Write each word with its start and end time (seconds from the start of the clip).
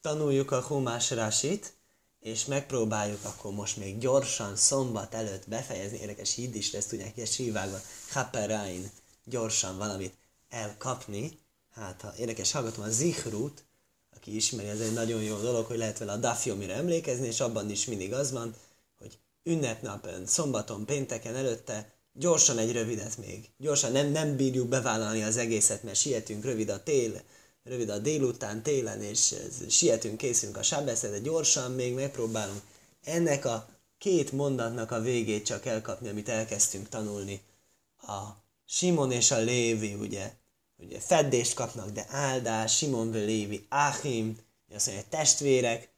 tanuljuk 0.00 0.50
a 0.50 0.60
Humás 0.60 1.10
Rasit, 1.10 1.72
és 2.20 2.44
megpróbáljuk 2.44 3.24
akkor 3.24 3.52
most 3.52 3.76
még 3.76 3.98
gyorsan 3.98 4.56
szombat 4.56 5.14
előtt 5.14 5.48
befejezni, 5.48 5.98
érdekes 5.98 6.36
is 6.36 6.72
lesz, 6.72 6.86
tudják, 6.86 7.14
hogy 7.14 7.26
sívágva, 7.26 7.80
Haperain, 8.10 8.90
gyorsan 9.24 9.78
valamit 9.78 10.14
elkapni. 10.48 11.38
Hát, 11.70 12.00
ha 12.00 12.12
érdekes, 12.18 12.52
hallgatom 12.52 12.84
a 12.84 12.90
Zichrut, 12.90 13.64
aki 14.16 14.36
ismeri, 14.36 14.68
ez 14.68 14.80
egy 14.80 14.92
nagyon 14.92 15.22
jó 15.22 15.36
dolog, 15.36 15.66
hogy 15.66 15.78
lehet 15.78 15.98
vele 15.98 16.12
a 16.12 16.16
Dafjomira 16.16 16.72
emlékezni, 16.72 17.26
és 17.26 17.40
abban 17.40 17.70
is 17.70 17.84
mindig 17.84 18.12
az 18.12 18.32
van, 18.32 18.54
hogy 18.98 19.18
ünnepnapon, 19.42 20.26
szombaton, 20.26 20.84
pénteken 20.84 21.36
előtte 21.36 21.92
gyorsan 22.12 22.58
egy 22.58 22.72
rövidet 22.72 23.16
még. 23.16 23.50
Gyorsan 23.56 23.92
nem, 23.92 24.06
nem 24.10 24.36
bírjuk 24.36 24.68
bevállalni 24.68 25.22
az 25.22 25.36
egészet, 25.36 25.82
mert 25.82 25.96
sietünk, 25.96 26.44
rövid 26.44 26.68
a 26.68 26.82
tél, 26.82 27.22
rövid 27.64 27.88
a 27.88 27.98
délután, 27.98 28.62
télen, 28.62 29.02
és 29.02 29.34
sietünk, 29.68 30.16
készülünk 30.16 30.56
a 30.56 30.62
sábeszre, 30.62 31.18
gyorsan 31.18 31.72
még 31.72 31.94
megpróbálunk 31.94 32.60
ennek 33.04 33.44
a 33.44 33.68
két 33.98 34.32
mondatnak 34.32 34.90
a 34.90 35.00
végét 35.00 35.46
csak 35.46 35.66
elkapni, 35.66 36.08
amit 36.08 36.28
elkezdtünk 36.28 36.88
tanulni. 36.88 37.40
A 37.96 38.20
Simon 38.66 39.12
és 39.12 39.30
a 39.30 39.38
Lévi, 39.38 39.94
ugye, 39.94 40.32
ugye 40.76 41.00
feddést 41.00 41.54
kapnak, 41.54 41.90
de 41.90 42.06
áldás, 42.08 42.76
Simon 42.76 43.10
vagy 43.10 43.24
Lévi, 43.24 43.66
Áhim, 43.68 44.38
azt 44.74 44.86
mondja, 44.86 45.04
hogy 45.04 45.18
testvérek 45.18 45.88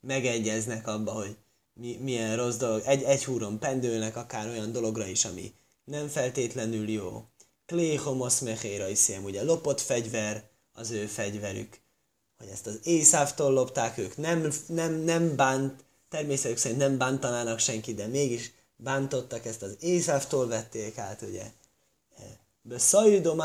megegyeznek 0.00 0.86
abba, 0.86 1.12
hogy 1.12 1.36
mi, 1.72 1.96
milyen 1.96 2.36
rossz 2.36 2.56
dolog, 2.56 2.82
egy, 2.84 3.02
egy 3.02 3.24
húron 3.24 3.58
pendülnek 3.58 4.16
akár 4.16 4.48
olyan 4.48 4.72
dologra 4.72 5.06
is, 5.06 5.24
ami 5.24 5.54
nem 5.84 6.08
feltétlenül 6.08 6.90
jó. 6.90 7.24
Kléhomosz 7.66 8.40
mechéra 8.40 8.88
is 8.88 9.08
ugye 9.24 9.42
lopott 9.42 9.80
fegyver, 9.80 10.50
az 10.74 10.90
ő 10.90 11.06
fegyverük. 11.06 11.78
Hogy 12.38 12.48
ezt 12.48 12.66
az 12.66 12.78
Észávtól 12.82 13.52
lopták, 13.52 13.98
ők 13.98 14.16
nem, 14.16 14.52
nem, 14.66 14.94
nem 14.94 15.36
bánt, 15.36 15.84
természetük 16.08 16.56
szerint 16.56 16.80
nem 16.80 16.98
bántanának 16.98 17.58
senki, 17.58 17.94
de 17.94 18.06
mégis 18.06 18.52
bántottak, 18.76 19.44
ezt 19.46 19.62
az 19.62 19.76
Észávtól 19.80 20.46
vették 20.46 20.98
át, 20.98 21.22
ugye. 21.22 21.50
Beszajidom 22.62 23.42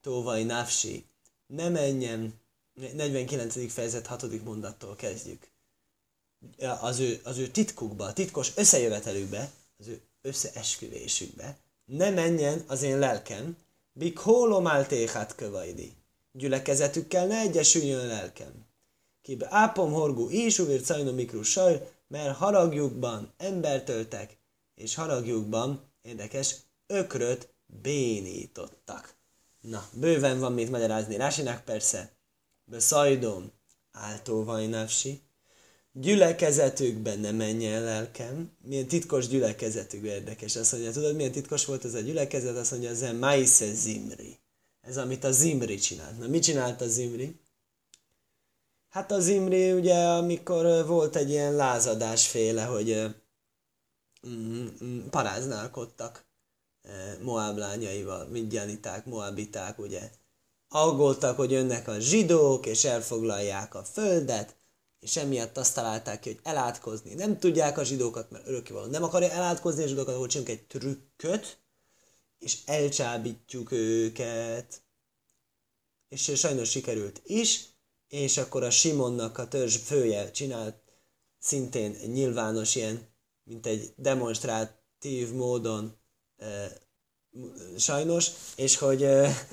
tóvaj 0.00 0.42
nafsi, 0.42 1.04
ne 1.46 1.68
menjen, 1.68 2.34
49. 2.94 3.72
fejezet 3.72 4.06
6. 4.06 4.44
mondattól 4.44 4.96
kezdjük. 4.96 5.48
Az 6.80 6.98
ő, 6.98 7.20
az 7.24 7.38
ő 7.38 7.48
titkukba, 7.48 8.04
a 8.04 8.12
titkos 8.12 8.52
összejövetelükbe, 8.54 9.50
az 9.78 9.86
ő 9.86 10.00
összeesküvésükbe, 10.22 11.56
ne 11.84 12.10
menjen 12.10 12.64
az 12.66 12.82
én 12.82 12.98
lelkem, 12.98 13.56
bik 13.92 14.18
hólom 14.18 14.66
áltéhát 14.66 15.34
kövaidi 15.34 15.94
gyülekezetükkel 16.32 17.26
ne 17.26 17.40
egyesüljön 17.40 18.06
lelkem. 18.06 18.66
Kibe 19.22 19.46
ápom 19.50 19.92
horgú 19.92 20.30
is, 20.30 20.58
uvir 20.58 20.82
cajno 20.82 21.12
mikrú 21.12 21.42
saj, 21.42 21.88
mert 22.08 22.36
haragjukban 22.36 23.32
embertöltek, 23.36 24.38
és 24.74 24.94
haragjukban, 24.94 25.92
érdekes, 26.02 26.56
ökröt 26.86 27.48
bénítottak. 27.66 29.14
Na, 29.60 29.88
bőven 29.92 30.38
van 30.38 30.52
mit 30.52 30.70
magyarázni 30.70 31.16
Rásinak 31.16 31.64
persze. 31.64 32.12
Beszajdom, 32.64 33.52
áltó 33.92 34.44
vajnávsi, 34.44 35.22
gyülekezetükben 35.92 37.18
ne 37.18 37.30
menjen 37.30 37.82
lelkem. 37.82 38.50
Milyen 38.62 38.86
titkos 38.86 39.28
gyülekezetük 39.28 40.04
érdekes. 40.04 40.56
Azt 40.56 40.72
mondja, 40.72 40.90
tudod, 40.90 41.16
milyen 41.16 41.32
titkos 41.32 41.64
volt 41.64 41.84
ez 41.84 41.94
a 41.94 42.00
gyülekezet? 42.00 42.56
Azt 42.56 42.70
mondja, 42.70 42.88
ez 42.90 43.02
a 43.02 43.12
Maise 43.12 43.72
Zimri. 43.72 44.38
Ez, 44.80 44.96
amit 44.96 45.24
a 45.24 45.32
Zimri 45.32 45.78
csinált. 45.78 46.18
Na, 46.18 46.26
mit 46.26 46.42
csinált 46.42 46.80
a 46.80 46.86
Zimri? 46.86 47.40
Hát 48.88 49.10
a 49.10 49.20
Zimri 49.20 49.72
ugye, 49.72 50.08
amikor 50.08 50.86
volt 50.86 51.16
egy 51.16 51.30
ilyen 51.30 51.54
lázadásféle, 51.54 52.64
hogy 52.64 53.16
mm, 54.28 54.66
mm, 54.84 55.06
paráználkodtak 55.08 56.28
Moab 57.22 57.56
lányaival, 57.56 58.26
midjaniták, 58.26 59.04
moabiták, 59.06 59.78
ugye. 59.78 60.10
Aggoltak, 60.68 61.36
hogy 61.36 61.50
jönnek 61.50 61.88
a 61.88 61.98
zsidók, 61.98 62.66
és 62.66 62.84
elfoglalják 62.84 63.74
a 63.74 63.84
földet, 63.84 64.56
és 65.00 65.16
emiatt 65.16 65.56
azt 65.56 65.74
találták 65.74 66.20
ki, 66.20 66.28
hogy 66.28 66.40
elátkozni. 66.42 67.14
Nem 67.14 67.38
tudják 67.38 67.78
a 67.78 67.84
zsidókat, 67.84 68.30
mert 68.30 68.46
örökkévaló 68.46 68.86
nem 68.86 69.02
akarja 69.02 69.30
elátkozni 69.30 69.82
a 69.82 69.86
zsidókat, 69.86 70.14
ahol 70.14 70.26
csinálunk 70.26 70.58
egy 70.58 70.66
trükköt, 70.66 71.58
és 72.40 72.58
elcsábítjuk 72.64 73.72
őket. 73.72 74.82
És 76.08 76.32
sajnos 76.34 76.70
sikerült 76.70 77.20
is, 77.24 77.64
és 78.08 78.36
akkor 78.36 78.62
a 78.62 78.70
Simonnak 78.70 79.38
a 79.38 79.48
törzs 79.48 79.76
fője 79.76 80.30
csinált 80.30 80.76
szintén 81.38 81.90
nyilvános 81.90 82.74
ilyen, 82.74 83.08
mint 83.44 83.66
egy 83.66 83.92
demonstratív 83.96 85.32
módon 85.32 85.96
e, 86.36 86.72
sajnos, 87.78 88.30
és 88.56 88.76
hogy 88.76 89.02
e, 89.02 89.46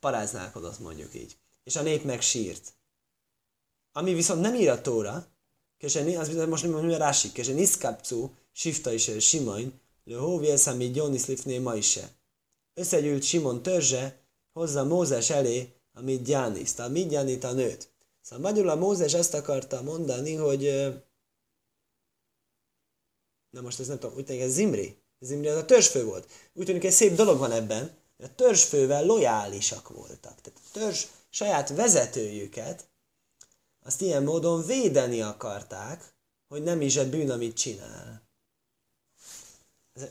paráználkodott 0.00 0.78
mondjuk 0.78 1.14
így. 1.14 1.36
És 1.64 1.76
a 1.76 1.82
nép 1.82 2.04
meg 2.04 2.20
sírt. 2.20 2.72
Ami 3.92 4.14
viszont 4.14 4.40
nem 4.40 4.54
ír 4.54 4.70
a 4.70 4.80
tóra, 4.80 5.26
és 5.78 5.96
az 5.96 6.46
most 6.48 6.62
nem 6.62 6.72
mondja 6.72 6.96
rásik, 6.96 7.38
és 7.38 7.46
niszkápcú, 7.46 8.36
sifta 8.52 8.92
is 8.92 9.10
simain, 9.18 9.80
le 10.04 10.16
hóvélszámi 10.16 10.90
gyonis 10.90 11.24
összegyűlt 12.74 13.22
Simon 13.22 13.62
törzse, 13.62 14.20
hozza 14.52 14.84
Mózes 14.84 15.30
elé 15.30 15.72
a 15.92 16.00
Midjániszt, 16.00 16.78
a 16.78 16.88
Midjánit 16.88 17.44
a 17.44 17.52
nőt. 17.52 17.90
Szóval 18.20 18.50
magyarul 18.50 18.70
a 18.70 18.74
Mózes 18.74 19.14
ezt 19.14 19.34
akarta 19.34 19.82
mondani, 19.82 20.34
hogy 20.34 20.62
na 23.50 23.60
most 23.60 23.80
ez 23.80 23.86
nem 23.86 23.98
tudom, 23.98 24.16
úgy 24.16 24.24
tűnik 24.24 24.42
ez 24.42 24.52
Zimri. 24.52 24.96
Zimri 25.20 25.48
az 25.48 25.56
a 25.56 25.64
törzsfő 25.64 26.04
volt. 26.04 26.30
Úgy 26.54 26.64
tűnik, 26.64 26.84
egy 26.84 26.92
szép 26.92 27.14
dolog 27.14 27.38
van 27.38 27.52
ebben, 27.52 27.96
a 28.18 28.34
törzsfővel 28.34 29.04
lojálisak 29.04 29.88
voltak. 29.88 30.40
Tehát 30.40 30.60
a 30.64 30.70
törzs 30.72 31.04
saját 31.30 31.68
vezetőjüket 31.68 32.88
azt 33.82 34.00
ilyen 34.00 34.22
módon 34.22 34.66
védeni 34.66 35.22
akarták, 35.22 36.14
hogy 36.48 36.62
nem 36.62 36.80
is 36.80 36.96
egy 36.96 37.10
bűn, 37.10 37.30
amit 37.30 37.56
csinál 37.56 38.22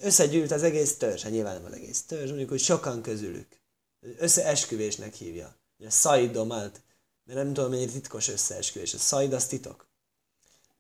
összegyűlt 0.02 0.52
az 0.52 0.64
egész 0.64 0.98
törzs, 0.98 1.22
hát 1.22 1.32
nyilván 1.32 1.56
nem 1.56 1.66
az 1.66 1.74
egész 1.74 2.04
törzs, 2.04 2.28
mondjuk, 2.28 2.50
hogy 2.50 2.60
sokan 2.60 3.02
közülük. 3.02 3.60
Összeesküvésnek 4.18 5.14
hívja. 5.14 5.56
A 5.86 5.90
szaidomát, 5.90 6.82
de 7.24 7.34
nem 7.34 7.54
tudom, 7.54 7.70
mennyire 7.70 7.92
titkos 7.92 8.28
összeesküvés. 8.28 8.94
A 8.94 8.98
szaid 8.98 9.34
az 9.34 9.46
titok. 9.46 9.90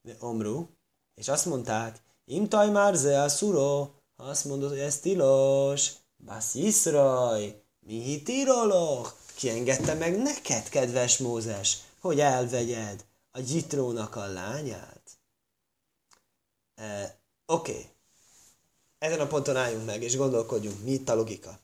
De 0.01 0.15
omru, 0.19 0.67
és 1.15 1.27
azt 1.27 1.45
mondták, 1.45 2.01
imtaj 2.25 2.69
már 2.69 2.95
ze 2.95 3.21
a 3.21 3.29
szuró, 3.29 3.95
ha 4.15 4.23
azt 4.23 4.45
mondod, 4.45 4.69
hogy 4.69 4.79
ez 4.79 4.99
tilos, 4.99 5.91
basz 6.25 6.55
iszraj, 6.55 7.63
mi 7.79 8.01
hitirolok, 8.01 9.17
ki 9.35 9.49
engedte 9.49 9.93
meg 9.93 10.17
neked, 10.17 10.69
kedves 10.69 11.17
Mózes, 11.17 11.77
hogy 11.99 12.19
elvegyed 12.19 13.05
a 13.31 13.39
gyitrónak 13.39 14.15
a 14.15 14.25
lányát? 14.25 15.01
Eh, 16.75 17.11
Oké, 17.45 17.71
okay 17.71 17.91
ezen 19.01 19.19
a 19.19 19.27
ponton 19.27 19.55
álljunk 19.55 19.85
meg, 19.85 20.03
és 20.03 20.17
gondolkodjunk, 20.17 20.83
mi 20.83 20.91
itt 20.91 21.09
a 21.09 21.15
logika. 21.15 21.59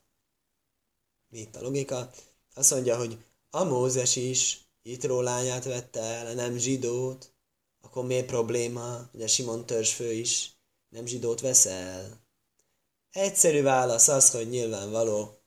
Mi 1.30 1.40
itt 1.40 1.56
a 1.56 1.62
logika? 1.62 2.12
Azt 2.54 2.72
mondja, 2.72 2.98
hogy 2.98 3.18
a 3.50 3.64
Mózes 3.64 4.16
is 4.16 4.60
Itró 4.82 5.22
lányát 5.22 5.64
vette 5.64 6.00
el, 6.00 6.34
nem 6.34 6.58
zsidót, 6.58 7.32
akkor 7.82 8.06
miért 8.06 8.26
probléma, 8.26 9.10
hogy 9.12 9.22
a 9.22 9.28
Simon 9.28 9.66
törzsfő 9.66 10.12
is 10.12 10.52
nem 10.90 11.06
zsidót 11.06 11.42
vesz 11.42 11.66
el? 11.66 12.20
Egyszerű 13.12 13.62
válasz 13.62 14.08
az, 14.08 14.32
hogy 14.32 14.50
nyilvánvaló, 14.50 15.38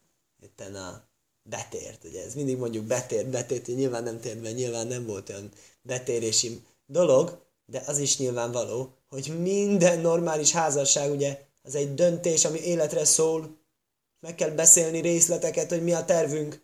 itten 0.42 0.74
a 0.74 1.08
betért, 1.42 2.04
ugye 2.04 2.24
ez 2.24 2.34
mindig 2.34 2.56
mondjuk 2.56 2.84
betért, 2.84 3.28
betért, 3.28 3.66
hogy 3.66 3.74
nyilván 3.76 4.02
nem 4.02 4.20
tért 4.20 4.38
be, 4.38 4.52
nyilván 4.52 4.86
nem 4.86 5.06
volt 5.06 5.28
olyan 5.28 5.50
betérési 5.82 6.64
dolog, 6.86 7.46
de 7.66 7.82
az 7.86 7.98
is 7.98 8.18
nyilvánvaló, 8.18 8.94
hogy 9.08 9.40
minden 9.40 10.00
normális 10.00 10.52
házasság 10.52 11.10
ugye 11.10 11.48
ez 11.62 11.74
egy 11.74 11.94
döntés, 11.94 12.44
ami 12.44 12.58
életre 12.58 13.04
szól. 13.04 13.58
Meg 14.20 14.34
kell 14.34 14.50
beszélni 14.50 15.00
részleteket, 15.00 15.68
hogy 15.70 15.82
mi 15.82 15.92
a 15.92 16.04
tervünk, 16.04 16.62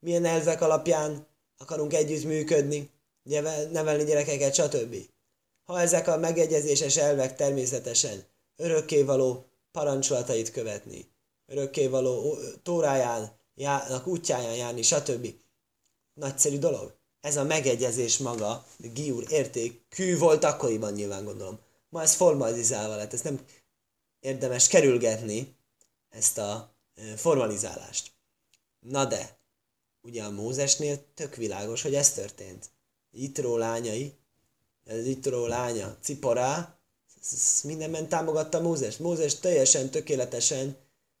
milyen 0.00 0.24
elvek 0.24 0.60
alapján 0.60 1.26
akarunk 1.58 1.94
együtt 1.94 2.24
működni, 2.24 2.90
nevelni 3.70 4.04
gyerekeket, 4.04 4.54
stb. 4.54 4.96
Ha 5.64 5.80
ezek 5.80 6.08
a 6.08 6.16
megegyezéses 6.16 6.96
elvek 6.96 7.36
természetesen 7.36 8.24
örökkévaló 8.56 9.44
parancsolatait 9.72 10.50
követni, 10.50 11.08
örökkévaló 11.46 12.38
tórájának 12.62 14.06
útjáján 14.06 14.56
járni, 14.56 14.82
stb. 14.82 15.34
Nagyszerű 16.14 16.58
dolog. 16.58 16.94
Ez 17.20 17.36
a 17.36 17.44
megegyezés 17.44 18.18
maga, 18.18 18.66
Giur 18.78 19.24
értékű 19.28 20.18
volt 20.18 20.44
akkoriban 20.44 20.92
nyilván 20.92 21.24
gondolom. 21.24 21.58
Ma 21.88 22.02
ez 22.02 22.14
formalizálva 22.14 22.96
lett, 22.96 23.12
ez 23.12 23.20
nem 23.20 23.40
érdemes 24.24 24.68
kerülgetni 24.68 25.56
ezt 26.10 26.38
a 26.38 26.74
formalizálást. 27.16 28.10
Na 28.80 29.04
de, 29.04 29.38
ugye 30.00 30.22
a 30.22 30.30
Mózesnél 30.30 31.04
tök 31.14 31.34
világos, 31.34 31.82
hogy 31.82 31.94
ez 31.94 32.12
történt. 32.12 32.70
Itró 33.10 33.56
lányai, 33.56 34.14
ez 34.84 35.06
Itró 35.06 35.46
lánya, 35.46 35.96
Ciporá, 36.00 36.78
mindenben 37.62 38.08
támogatta 38.08 38.60
Mózes. 38.60 38.96
Mózes 38.96 39.38
teljesen, 39.38 39.90
tökéletesen 39.90 40.76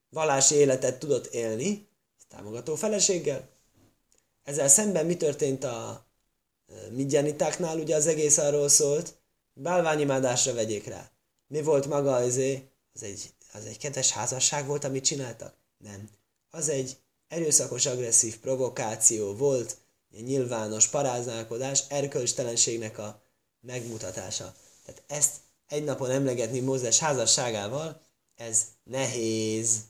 valási 0.08 0.54
életet 0.54 0.98
tudott 0.98 1.26
élni, 1.26 1.88
támogató 2.28 2.74
feleséggel. 2.74 3.48
Ezzel 4.42 4.68
szemben 4.68 5.06
mi 5.06 5.16
történt 5.16 5.64
a 5.64 6.06
midjanitáknál? 6.90 7.78
Ugye 7.78 7.96
az 7.96 8.06
egész 8.06 8.38
arról 8.38 8.68
szólt, 8.68 9.14
bálványimádásra 9.52 10.54
vegyék 10.54 10.86
rá. 10.86 11.10
Mi 11.46 11.62
volt 11.62 11.86
maga 11.86 12.14
az, 12.14 12.40
az 12.94 13.02
egy, 13.02 13.34
az 13.52 13.64
egy 13.64 13.78
kedves 13.78 14.10
házasság 14.10 14.66
volt, 14.66 14.84
amit 14.84 15.04
csináltak? 15.04 15.54
Nem. 15.78 16.08
Az 16.50 16.68
egy 16.68 16.96
erőszakos, 17.28 17.86
agresszív 17.86 18.38
provokáció 18.38 19.34
volt, 19.34 19.76
egy 20.12 20.24
nyilvános 20.24 20.88
paráználkodás, 20.88 21.84
erkölcstelenségnek 21.88 22.98
a 22.98 23.22
megmutatása. 23.60 24.54
Tehát 24.84 25.02
ezt 25.06 25.34
egy 25.68 25.84
napon 25.84 26.10
emlegetni 26.10 26.60
Mózes 26.60 26.98
házasságával, 26.98 28.00
ez 28.36 28.64
nehéz, 28.82 29.80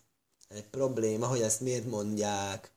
egy 0.49 0.65
probléma, 0.65 1.27
hogy 1.27 1.41
ezt 1.41 1.61
miért 1.61 1.87
mondják. 1.87 2.73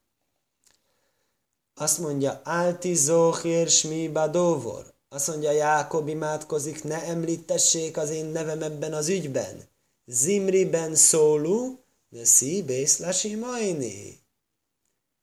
Azt 1.74 1.98
mondja, 1.98 2.42
Alti 2.44 2.96
Zohir 2.96 3.70
Smi 3.70 4.08
Badovor. 4.08 4.94
Azt 5.10 5.28
mondja, 5.28 5.52
Jákob 5.52 6.08
imádkozik, 6.08 6.84
ne 6.84 7.04
említessék 7.04 7.98
az 7.98 8.10
én 8.10 8.26
nevem 8.26 8.62
ebben 8.62 8.94
az 8.94 9.08
ügyben. 9.08 9.68
Zimriben 10.10 10.96
szólú, 10.96 11.84
de 12.10 12.26
szíbész 12.26 12.98
lasimaini. 12.98 14.20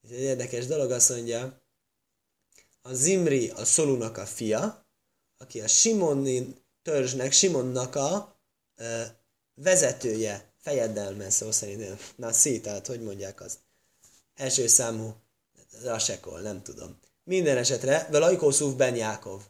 Ez 0.03 0.11
egy 0.11 0.21
érdekes 0.21 0.67
dolog, 0.67 0.91
azt 0.91 1.09
mondja, 1.09 1.63
a 2.83 2.95
Zimri 2.95 3.51
a 3.51 3.65
Szolunak 3.65 4.17
a 4.17 4.27
fia, 4.27 4.87
aki 5.39 5.61
a 5.61 5.69
Simoni 5.69 6.55
törzsnek, 6.83 7.33
Simonnak 7.33 7.95
a 7.95 8.41
ö, 8.77 9.03
vezetője, 9.55 10.53
fejedelme 10.61 11.31
szó 11.31 11.51
szerint. 11.51 12.15
Na, 12.17 12.33
szí, 12.33 12.61
tehát 12.61 12.87
hogy 12.87 13.03
mondják 13.03 13.41
azt? 13.41 13.59
Első 14.35 14.67
számú 14.67 15.15
Rasekol, 15.83 16.41
nem 16.41 16.63
tudom. 16.63 16.99
Minden 17.23 17.57
esetre, 17.57 18.09
Velajkószúv 18.11 18.77
Ben 18.77 18.97
Jákov. 18.97 19.43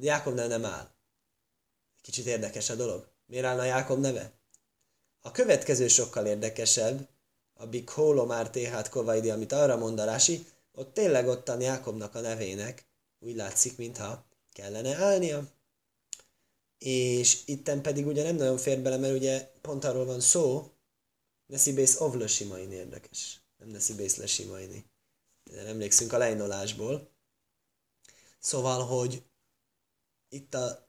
Jákov 0.00 0.34
nem 0.34 0.64
áll. 0.64 0.90
Kicsit 2.00 2.26
érdekes 2.26 2.70
a 2.70 2.74
dolog. 2.74 3.08
Miért 3.26 3.44
állna 3.44 3.64
Jákob 3.64 4.00
neve? 4.00 4.41
A 5.22 5.30
következő 5.30 5.88
sokkal 5.88 6.26
érdekesebb, 6.26 7.08
a 7.54 7.66
Big 7.66 7.88
Holomár 7.88 8.50
TH 8.50 8.88
Kovaidi, 8.88 9.30
amit 9.30 9.52
arra 9.52 9.76
mond 9.76 9.98
a 9.98 10.04
Rási, 10.04 10.46
ott 10.72 10.94
tényleg 10.94 11.28
ottan 11.28 11.60
Jákobnak 11.60 12.14
a 12.14 12.20
nevének 12.20 12.86
úgy 13.18 13.36
látszik, 13.36 13.76
mintha 13.76 14.24
kellene 14.52 14.96
állnia. 14.96 15.48
És 16.78 17.42
itten 17.46 17.82
pedig 17.82 18.06
ugye 18.06 18.22
nem 18.22 18.36
nagyon 18.36 18.56
fér 18.56 18.80
bele, 18.80 18.96
mert 18.96 19.14
ugye 19.14 19.50
pont 19.60 19.84
arról 19.84 20.04
van 20.04 20.20
szó, 20.20 20.70
Neszibész 21.46 22.00
ovlösimaini 22.00 22.74
érdekes. 22.74 23.40
Nem 23.58 23.68
Neszibész 23.68 24.16
lesimaini. 24.16 24.84
De 25.44 25.66
emlékszünk 25.66 26.12
a 26.12 26.18
lejnolásból. 26.18 27.10
Szóval, 28.38 28.84
hogy 28.84 29.22
itt 30.28 30.54
a 30.54 30.88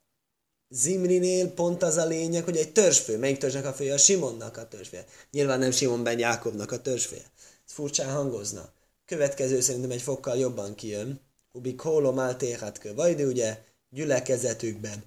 Zimrinél 0.75 1.53
pont 1.53 1.83
az 1.83 1.97
a 1.97 2.05
lényeg, 2.05 2.43
hogy 2.43 2.57
egy 2.57 2.71
törzsfő. 2.71 3.17
Melyik 3.17 3.37
törzsnek 3.37 3.65
a 3.65 3.73
fője? 3.73 3.93
A 3.93 3.97
Simonnak 3.97 4.57
a 4.57 4.67
törzsfője. 4.67 5.05
Nyilván 5.31 5.59
nem 5.59 5.71
Simon 5.71 6.03
Ben 6.03 6.19
Jákobnak 6.19 6.71
a 6.71 6.81
törzsfője. 6.81 7.31
Ez 7.65 7.73
furcsán 7.73 8.13
hangozna. 8.13 8.69
Következő 9.05 9.59
szerintem 9.59 9.91
egy 9.91 10.01
fokkal 10.01 10.37
jobban 10.37 10.75
kijön. 10.75 11.19
Ubi 11.51 11.75
kólom 11.75 12.19
áltéhát 12.19 12.77
kö. 12.77 12.93
Vajdi 12.93 13.23
ugye 13.23 13.63
gyülekezetükben. 13.89 15.03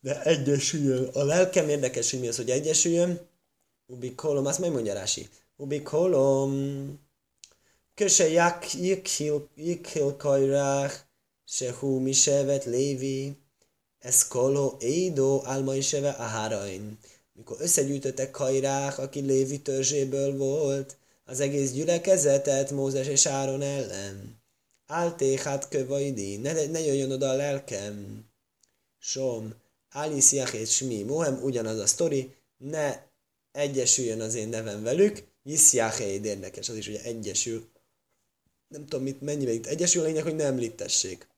De 0.00 0.22
egyesüljön. 0.22 1.08
A 1.12 1.22
lelkem 1.22 1.68
érdekes, 1.68 2.10
hogy 2.10 2.20
mi 2.20 2.28
az, 2.28 2.36
hogy 2.36 2.50
egyesüljön. 2.50 3.20
Ubi 3.86 4.14
kólom, 4.14 4.46
azt 4.46 4.58
megmondja 4.58 4.94
Rási. 4.94 5.28
Ubi 5.56 5.82
kólom. 5.82 6.98
Köse 7.94 8.28
jak 8.28 8.74
jikhil 9.54 10.16
kajrák. 10.16 11.06
Sehu 11.44 11.98
misevet 11.98 12.64
lévi. 12.64 13.36
Ez 14.00 14.28
koló 14.28 14.76
édó 14.78 15.42
álmai 15.44 15.80
seve 15.80 16.14
áhárain. 16.18 16.98
Mikor 17.32 17.56
összegyűjtöttek 17.60 18.30
Kajrák, 18.30 18.98
aki 18.98 19.20
Lévi 19.20 19.60
törzséből 19.60 20.36
volt, 20.36 20.96
az 21.24 21.40
egész 21.40 21.72
gyülekezetet 21.72 22.70
Mózes 22.70 23.06
és 23.06 23.26
Áron 23.26 23.62
ellen. 23.62 24.40
Áltéhát 24.86 25.68
kövajdi, 25.68 26.36
ne, 26.36 26.66
ne 26.66 26.80
jöjjön 26.80 27.12
oda 27.12 27.28
a 27.28 27.34
lelkem. 27.34 28.24
Som, 28.98 29.54
Alice 29.90 30.36
Jachét 30.36 30.68
Smi, 30.68 31.02
Mohem 31.02 31.42
ugyanaz 31.42 31.78
a 31.78 31.86
sztori, 31.86 32.34
ne 32.56 33.02
egyesüljön 33.52 34.20
az 34.20 34.34
én 34.34 34.48
nevem 34.48 34.82
velük, 34.82 35.22
Jiszjáhéd 35.42 36.24
érdekes, 36.24 36.68
az 36.68 36.76
is 36.76 36.88
ugye 36.88 37.02
egyesül. 37.02 37.68
Nem 38.68 38.86
tudom, 38.86 39.02
mit, 39.02 39.20
mennyivel 39.20 39.54
itt 39.54 39.66
egyesül, 39.66 40.02
a 40.02 40.04
lényeg, 40.06 40.22
hogy 40.22 40.36
nem 40.36 40.46
említessék. 40.46 41.28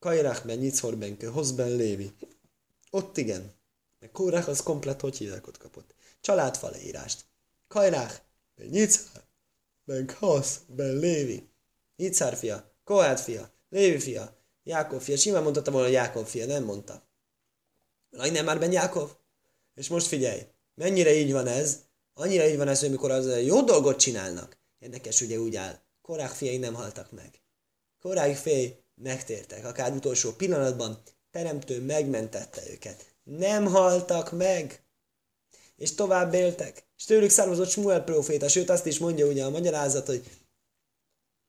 Kajrák 0.00 0.46
ben, 0.46 0.58
Nyicor 0.58 0.96
ben, 0.96 1.16
ben 1.56 1.76
Lévi. 1.76 2.12
Ott 2.90 3.16
igen. 3.16 3.52
Meg 3.98 4.10
Kórák 4.10 4.48
az 4.48 4.62
komplet, 4.62 5.00
hogy 5.00 5.16
hívják, 5.16 5.46
ott 5.46 5.58
kapott. 5.58 5.94
Családfa 6.20 6.70
leírást. 6.70 7.24
Kajrák 7.68 8.22
ben, 8.54 8.66
Nyicor 8.66 9.22
ben, 9.84 10.06
Kasz 10.06 10.60
ben 10.66 10.96
Lévi. 10.96 11.48
Nyicár 11.96 12.36
fia, 12.36 12.74
Kohát 12.84 13.20
fia, 13.20 13.50
Lévi 13.68 13.98
fia, 13.98 14.36
Jákob 14.62 15.00
fia. 15.00 15.16
Simán 15.16 15.42
mondhatta 15.42 15.70
volna 15.70 15.88
Jákob 15.88 16.26
fia, 16.26 16.46
nem 16.46 16.64
mondta. 16.64 17.08
Nem 18.10 18.44
már 18.44 18.58
ben 18.58 18.72
Jákob? 18.72 19.10
És 19.74 19.88
most 19.88 20.06
figyelj, 20.06 20.46
mennyire 20.74 21.14
így 21.14 21.32
van 21.32 21.46
ez? 21.46 21.80
Annyira 22.14 22.48
így 22.48 22.56
van 22.56 22.68
ez, 22.68 22.80
hogy 22.80 22.90
mikor 22.90 23.10
az 23.10 23.42
jó 23.42 23.62
dolgot 23.62 23.98
csinálnak. 23.98 24.58
Érdekes, 24.78 25.20
ugye 25.20 25.38
úgy 25.38 25.56
áll. 25.56 25.78
Korák 26.02 26.30
fiai 26.30 26.56
nem 26.56 26.74
haltak 26.74 27.10
meg. 27.10 27.40
Korák 27.98 28.36
fiai 28.36 28.79
megtértek, 29.02 29.64
akár 29.64 29.92
utolsó 29.92 30.32
pillanatban, 30.32 31.02
teremtő 31.30 31.80
megmentette 31.80 32.62
őket. 32.70 33.04
Nem 33.22 33.66
haltak 33.66 34.32
meg, 34.32 34.84
és 35.76 35.94
tovább 35.94 36.34
éltek. 36.34 36.84
És 36.96 37.04
tőlük 37.04 37.30
származott 37.30 37.68
Smuel 37.68 38.04
proféta, 38.04 38.48
sőt 38.48 38.70
azt 38.70 38.86
is 38.86 38.98
mondja 38.98 39.26
ugye 39.26 39.44
a 39.44 39.50
magyarázat, 39.50 40.06
hogy 40.06 40.24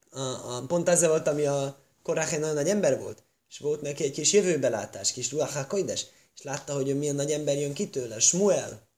a, 0.09 0.19
a, 0.19 0.63
pont 0.67 0.89
ez 0.89 1.05
volt, 1.05 1.27
ami 1.27 1.45
a 1.45 1.79
egy 2.03 2.39
nagyon 2.39 2.55
nagy 2.55 2.69
ember 2.69 2.99
volt, 2.99 3.23
és 3.49 3.57
volt 3.57 3.81
neki 3.81 4.03
egy 4.03 4.11
kis 4.11 4.33
jövőbelátás, 4.33 5.11
kis 5.11 5.31
ruachakoides, 5.31 6.05
és 6.35 6.41
látta, 6.43 6.73
hogy 6.73 6.97
milyen 6.97 7.15
nagy 7.15 7.31
ember 7.31 7.57
jön 7.57 7.73
ki 7.73 7.89
tőle, 7.89 8.19
Smuel. 8.19 8.89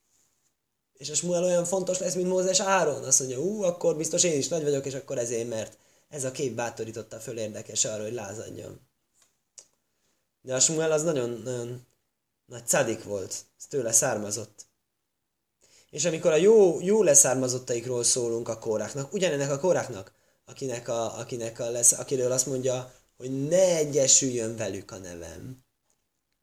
És 0.93 1.09
a 1.09 1.15
Smuel 1.15 1.43
olyan 1.43 1.65
fontos 1.65 1.99
lesz, 1.99 2.13
mint 2.13 2.27
Mózes 2.27 2.59
Áron. 2.59 3.03
Azt 3.03 3.19
mondja, 3.19 3.39
ú, 3.39 3.63
akkor 3.63 3.97
biztos 3.97 4.23
én 4.23 4.37
is 4.37 4.47
nagy 4.47 4.63
vagyok, 4.63 4.85
és 4.85 4.93
akkor 4.93 5.17
ezért, 5.17 5.49
mert 5.49 5.77
ez 6.13 6.23
a 6.23 6.31
kép 6.31 6.55
bátorította 6.55 7.19
föl 7.19 7.37
érdekes 7.37 7.85
arra, 7.85 8.03
hogy 8.03 8.13
lázadjon. 8.13 8.79
De 10.41 10.55
a 10.55 10.59
Smuel 10.59 10.91
az 10.91 11.03
nagyon, 11.03 11.41
nagyon 11.43 11.85
nagy 12.45 12.67
cadik 12.67 13.03
volt, 13.03 13.45
ez 13.57 13.65
tőle 13.69 13.91
származott. 13.91 14.65
És 15.89 16.05
amikor 16.05 16.31
a 16.31 16.35
jó, 16.35 16.81
jó 16.81 17.03
leszármazottaikról 17.03 18.03
szólunk 18.03 18.47
a 18.47 18.59
kóráknak, 18.59 19.13
ugyanennek 19.13 19.51
a 19.51 19.59
kóráknak, 19.59 20.13
akinek 20.45 20.87
a, 20.87 21.19
akinek 21.19 21.59
a 21.59 21.69
lesz, 21.69 21.91
akiről 21.91 22.31
azt 22.31 22.45
mondja, 22.45 22.93
hogy 23.17 23.47
ne 23.47 23.75
egyesüljön 23.75 24.55
velük 24.55 24.91
a 24.91 24.97
nevem, 24.97 25.63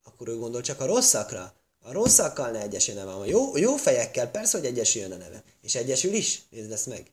akkor 0.02 0.28
ő 0.28 0.36
gondol 0.36 0.60
csak 0.60 0.80
a 0.80 0.86
rosszakra. 0.86 1.54
A 1.82 1.92
rosszakkal 1.92 2.50
ne 2.50 2.60
egyesüljön 2.60 3.02
a 3.02 3.06
nevem. 3.06 3.20
A 3.20 3.26
jó, 3.26 3.56
jó 3.56 3.76
fejekkel 3.76 4.30
persze, 4.30 4.58
hogy 4.58 4.66
egyesüljön 4.66 5.12
a 5.12 5.16
neve. 5.16 5.44
És 5.60 5.74
egyesül 5.74 6.12
is. 6.12 6.42
Nézd 6.50 6.72
ezt 6.72 6.86
meg. 6.86 7.12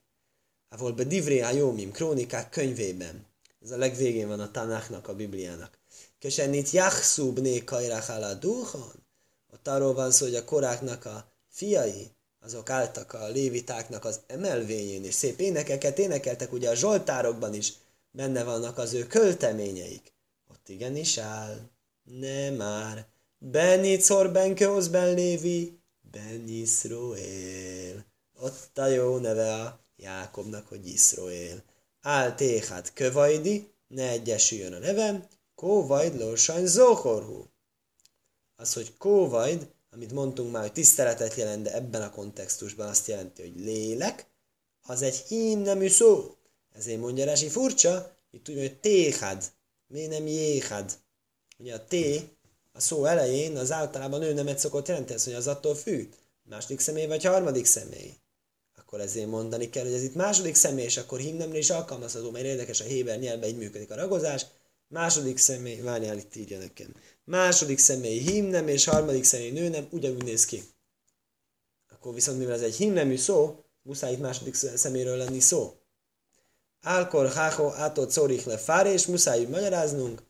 Ahol 0.69 0.91
be 0.91 1.03
Divré 1.03 1.35
Jómim, 1.55 1.91
krónikák 1.91 2.49
könyvében. 2.49 3.25
Ez 3.63 3.71
a 3.71 3.77
legvégén 3.77 4.27
van 4.27 4.39
a 4.39 4.51
Tanáknak, 4.51 5.07
a 5.07 5.15
Bibliának. 5.15 5.77
Kösenit 6.19 6.69
Jachszú 6.69 7.31
bné 7.31 7.63
kajrach 7.63 8.39
duhon. 8.39 9.05
Ott 9.53 9.67
arról 9.67 9.93
van 9.93 10.11
szó, 10.11 10.25
hogy 10.25 10.35
a 10.35 10.43
koráknak 10.43 11.05
a 11.05 11.31
fiai, 11.49 12.11
azok 12.39 12.69
álltak 12.69 13.13
a 13.13 13.27
lévitáknak 13.27 14.05
az 14.05 14.19
emelvényén, 14.27 15.03
és 15.03 15.13
szép 15.13 15.39
énekeket 15.39 15.99
énekeltek, 15.99 16.53
ugye 16.53 16.69
a 16.69 16.75
zsoltárokban 16.75 17.53
is 17.53 17.73
benne 18.11 18.43
vannak 18.43 18.77
az 18.77 18.93
ő 18.93 19.07
költeményeik. 19.07 20.13
Ott 20.51 20.69
igenis 20.69 21.17
áll. 21.17 21.59
Ne 22.03 22.49
már. 22.49 23.07
Ben 23.37 23.83
Yitzhor 23.83 24.31
ben 24.31 24.55
Keosz 24.55 24.87
ben 24.87 25.13
Lévi, 25.13 25.79
Ben. 26.11 26.45
Ott 28.39 28.77
a 28.77 28.87
jó 28.87 29.17
neve 29.17 29.53
a 29.53 29.86
Jákobnak, 29.97 30.67
hogy 30.67 30.87
Iszroél. 30.87 31.63
Áll 32.01 32.35
téhát 32.35 32.93
kövajdi, 32.93 33.71
ne 33.87 34.09
egyesüljön 34.09 34.73
a 34.73 34.79
nevem, 34.79 35.27
kóvajd 35.55 36.19
lósajn 36.19 36.65
zókorhú. 36.65 37.49
Az, 38.55 38.73
hogy 38.73 38.97
kóvajd, 38.97 39.71
amit 39.91 40.11
mondtunk 40.11 40.51
már, 40.51 40.61
hogy 40.61 40.71
tiszteletet 40.71 41.35
jelent, 41.35 41.63
de 41.63 41.73
ebben 41.73 42.01
a 42.01 42.11
kontextusban 42.11 42.87
azt 42.87 43.07
jelenti, 43.07 43.41
hogy 43.41 43.59
lélek, 43.59 44.27
az 44.81 45.01
egy 45.01 45.15
hím 45.15 45.59
nemű 45.59 45.87
szó. 45.87 46.35
Ezért 46.75 46.99
mondja 46.99 47.25
Rási 47.25 47.49
furcsa, 47.49 48.15
itt 48.31 48.43
tudja, 48.43 48.61
hogy 48.61 48.79
téhad, 48.79 49.43
miért 49.87 50.09
nem 50.09 50.27
jéhad, 50.27 50.97
Ugye 51.57 51.73
a 51.73 51.85
T 51.85 51.95
a 52.71 52.79
szó 52.79 53.05
elején 53.05 53.57
az 53.57 53.71
általában 53.71 54.21
ő 54.21 54.33
nemet 54.33 54.59
szokott 54.59 54.87
jelenteni, 54.87 55.21
hogy 55.23 55.33
az 55.33 55.47
attól 55.47 55.75
függ. 55.75 56.13
Második 56.43 56.79
személy 56.79 57.05
vagy 57.05 57.23
harmadik 57.23 57.65
személy. 57.65 58.13
Akkor 58.87 59.01
ezért 59.01 59.27
mondani 59.27 59.69
kell, 59.69 59.83
hogy 59.83 59.93
ez 59.93 60.03
itt 60.03 60.15
második 60.15 60.55
személy, 60.55 60.83
és 60.85 60.97
akkor 60.97 61.19
himnemre 61.19 61.57
is 61.57 61.69
alkalmazható, 61.69 62.31
mert 62.31 62.45
érdekes 62.45 62.81
a 62.81 62.83
héber 62.83 63.19
nyelvben 63.19 63.49
így 63.49 63.57
működik 63.57 63.91
a 63.91 63.95
ragozás. 63.95 64.45
Második 64.87 65.37
személy, 65.37 65.81
várjál 65.81 66.17
itt 66.17 66.35
írja 66.35 66.57
nekem. 66.57 66.95
Második 67.23 67.77
személy 67.77 68.19
himnem, 68.19 68.67
és 68.67 68.85
harmadik 68.85 69.23
személy 69.23 69.51
nőnem, 69.51 69.87
ugyanúgy 69.91 70.23
néz 70.23 70.45
ki. 70.45 70.63
Akkor 71.89 72.13
viszont 72.13 72.37
mivel 72.37 72.53
ez 72.53 72.61
egy 72.61 72.75
himnemű 72.75 73.17
szó, 73.17 73.63
muszáj 73.81 74.11
itt 74.11 74.19
második 74.19 74.53
szeméről 74.53 75.17
lenni 75.17 75.39
szó. 75.39 75.75
Álkor, 76.81 77.31
háho, 77.31 77.71
átot, 77.73 78.11
szórich 78.11 78.47
le 78.47 78.57
fáre, 78.57 78.91
és 78.91 79.05
muszáj 79.05 79.45
magyaráznunk, 79.45 80.21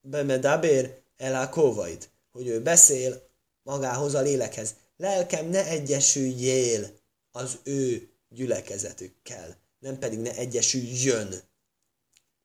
bemedabér 0.00 1.00
el 1.16 1.42
a 1.42 1.48
kóvaid, 1.48 2.08
hogy 2.32 2.46
ő 2.46 2.62
beszél 2.62 3.28
magához 3.62 4.14
a 4.14 4.20
lélekhez. 4.20 4.74
Lelkem 5.00 5.46
ne 5.46 5.66
egyesüljél 5.66 6.90
az 7.30 7.58
ő 7.62 8.08
gyülekezetükkel, 8.28 9.56
nem 9.78 9.98
pedig 9.98 10.18
ne 10.18 10.34
egyesüljön. 10.34 11.34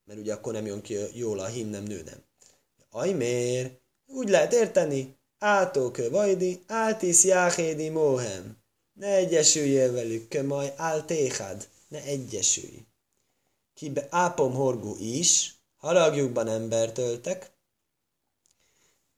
Mert 0.04 0.20
ugye 0.20 0.34
akkor 0.34 0.54
nem 0.54 0.66
jön 0.66 0.82
ki 0.82 0.98
jól 1.14 1.40
a 1.40 1.46
hím, 1.46 1.68
nem 1.68 1.84
nő, 1.84 2.02
nem. 2.02 2.24
Ajmér, 2.90 3.80
úgy 4.06 4.30
lehet 4.30 4.54
érteni, 4.54 5.18
átókö 5.38 6.10
vajdi, 6.10 6.64
áltis 6.68 7.24
jáhédi 7.24 7.90
móhem. 7.90 8.58
Ne 8.94 9.16
egyesüljél 9.16 9.92
velük, 9.92 10.28
kömaj, 10.28 10.74
áltéhad, 10.76 11.68
ne 11.88 12.04
egyesülj. 12.04 12.86
Kibe 13.74 14.08
ápom 14.10 14.54
horgú 14.54 14.96
is, 15.00 15.56
haragjukban 15.78 16.48
embert 16.48 16.98
öltek, 16.98 17.52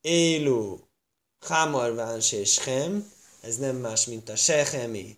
Élu, 0.01 0.79
Hamarváns 1.39 2.31
és 2.31 2.59
Hem, 2.59 3.13
ez 3.45 3.57
nem 3.57 3.75
más, 3.75 4.05
mint 4.05 4.29
a 4.29 4.35
Sehemi 4.35 5.17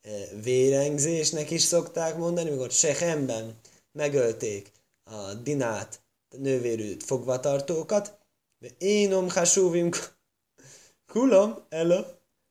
eh, 0.00 0.28
vérengzésnek 0.42 1.50
is 1.50 1.62
szokták 1.62 2.16
mondani, 2.16 2.50
mikor 2.50 2.70
Sehemben 2.70 3.60
megölték 3.92 4.72
a 5.04 5.34
Dinát, 5.34 6.00
a 6.28 6.36
nővérű 6.36 6.96
fogvatartókat, 6.98 8.18
de 8.58 8.68
énom 8.78 9.28
hasúvim 9.30 9.90
kulom, 11.06 11.64
elo, 11.68 12.04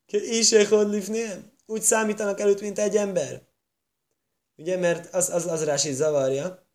ke 0.05 0.17
isechod 0.17 0.89
lifném. 0.89 1.51
Úgy 1.65 1.81
számítanak 1.81 2.39
előtt, 2.39 2.61
mint 2.61 2.79
egy 2.79 2.97
ember. 2.97 3.41
Ugye, 4.55 4.77
mert 4.77 5.13
az, 5.13 5.29
az, 5.29 5.45
az 5.45 5.63
rási 5.63 5.93
zavarja. 5.93 6.65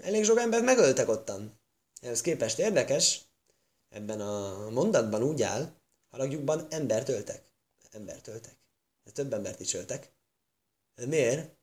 Elég 0.00 0.24
sok 0.24 0.38
embert 0.38 0.64
megöltek 0.64 1.08
ottan. 1.08 1.60
Ez 2.00 2.20
képest 2.20 2.58
érdekes, 2.58 3.20
ebben 3.88 4.20
a 4.20 4.70
mondatban 4.70 5.22
úgy 5.22 5.42
áll, 5.42 5.72
haragjukban 6.10 6.66
embert 6.70 7.08
öltek. 7.08 7.45
Embert 7.96 8.26
öltek. 8.26 8.56
De 9.04 9.10
több 9.10 9.32
embert 9.32 9.60
is 9.60 9.74
öltek. 9.74 10.12
De 10.94 11.06
miért? 11.06 11.56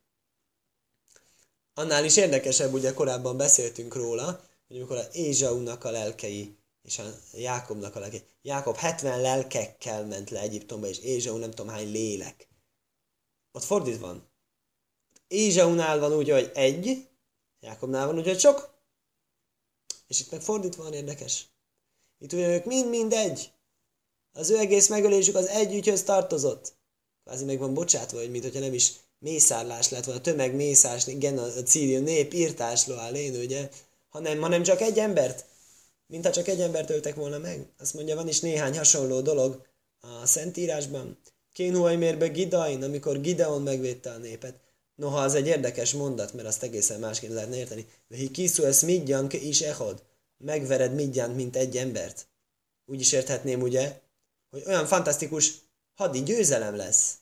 Annál 1.74 2.06
is 2.06 2.18
érdekesebb, 2.18 2.74
ugye 2.74 2.94
korábban 2.94 3.38
beszéltünk 3.38 3.96
róla, 3.96 4.46
hogy 4.68 4.78
amikor 4.78 4.98
a 4.98 5.08
Ézsaunak 5.12 5.84
a 5.84 5.92
lelkei 5.92 6.58
és 6.82 7.00
a 7.00 7.04
Jákobnak 7.34 7.96
a 7.96 8.00
lelkei. 8.00 8.24
Jákob 8.42 8.76
70 8.76 9.22
lelkekkel 9.22 10.06
ment 10.06 10.30
le 10.30 10.40
Egyiptomba, 10.40 10.88
és 10.88 11.00
Ézsau 11.00 11.38
nem 11.38 11.50
tudom 11.50 11.72
hány 11.72 11.92
lélek. 11.92 12.48
Ott 13.52 13.64
fordítva 13.64 14.08
van. 14.08 14.30
Ézsaunál 15.28 16.00
van 16.00 16.14
úgy, 16.14 16.30
hogy 16.30 16.52
egy, 16.54 17.10
Jákobnál 17.60 18.06
van 18.06 18.18
úgy, 18.18 18.28
hogy 18.28 18.40
sok. 18.40 18.74
És 20.08 20.20
itt 20.20 20.32
meg 20.32 20.42
fordítva 20.42 20.84
van 20.84 20.94
érdekes. 20.94 21.48
Itt 22.20 22.34
ugye 22.34 22.48
ők 22.48 22.66
mind-mind 22.66 23.14
egy. 23.14 23.54
Az 24.34 24.50
ő 24.50 24.58
egész 24.58 24.88
megölésük 24.88 25.36
az 25.36 25.48
egy 25.48 25.74
ügyhöz 25.74 26.04
tartozott. 26.04 26.74
Kvázi 27.24 27.46
meg 27.46 27.60
van 27.60 27.74
bocsátva, 27.74 28.18
hogy 28.18 28.32
mint 28.32 28.44
hogyha 28.44 28.60
nem 28.60 28.74
is 28.74 28.92
mészárlás 29.20 29.90
lett 29.90 30.06
volna, 30.06 30.22
tömeg 30.22 30.56
mészás, 30.56 31.08
igen, 31.08 31.38
a 31.38 31.48
Círió 31.48 32.00
nép 32.00 32.34
írtásló 32.34 32.96
áll 32.96 33.16
én, 33.16 33.36
ugye, 33.36 33.70
hanem, 34.10 34.40
hanem 34.42 34.64
csak 34.64 34.82
egy 34.82 35.00
embert, 35.00 35.46
mintha 36.08 36.32
csak 36.32 36.48
egy 36.48 36.60
embert 36.60 36.90
öltek 36.90 37.16
volna 37.16 37.38
meg. 37.38 37.68
Azt 37.80 37.94
mondja, 37.94 38.16
van 38.16 38.28
is 38.28 38.40
néhány 38.40 38.78
hasonló 38.78 39.22
dolog 39.22 39.66
a 40.00 40.26
Szentírásban. 40.26 41.18
Kénhuajmérbe 41.54 42.28
Gidain, 42.28 42.84
amikor 42.84 43.22
Gideon 43.22 43.62
megvédte 43.62 44.12
a 44.12 44.18
népet. 44.18 44.56
Noha 44.96 45.20
az 45.20 45.36
egy 45.36 45.48
érdekes 45.48 45.94
mondat, 45.94 46.34
mert 46.34 46.48
azt 46.48 46.64
egészen 46.64 47.00
másként 47.00 47.34
lehetne 47.34 47.56
érteni. 47.56 47.88
Vehi 48.08 48.32
kiszú 48.32 48.64
ez 48.64 48.82
midjan 48.82 49.28
is 49.32 49.62
ehod. 49.62 50.04
Megvered 50.38 50.94
midjant, 50.94 51.36
mint 51.36 51.56
egy 51.56 51.78
embert. 51.78 52.28
Úgy 52.86 53.00
is 53.00 53.12
érthetném, 53.12 53.62
ugye, 53.62 54.02
hogy 54.54 54.64
olyan 54.66 54.86
fantasztikus 54.86 55.54
hadi 55.96 56.24
győzelem 56.24 56.76
lesz, 56.76 57.14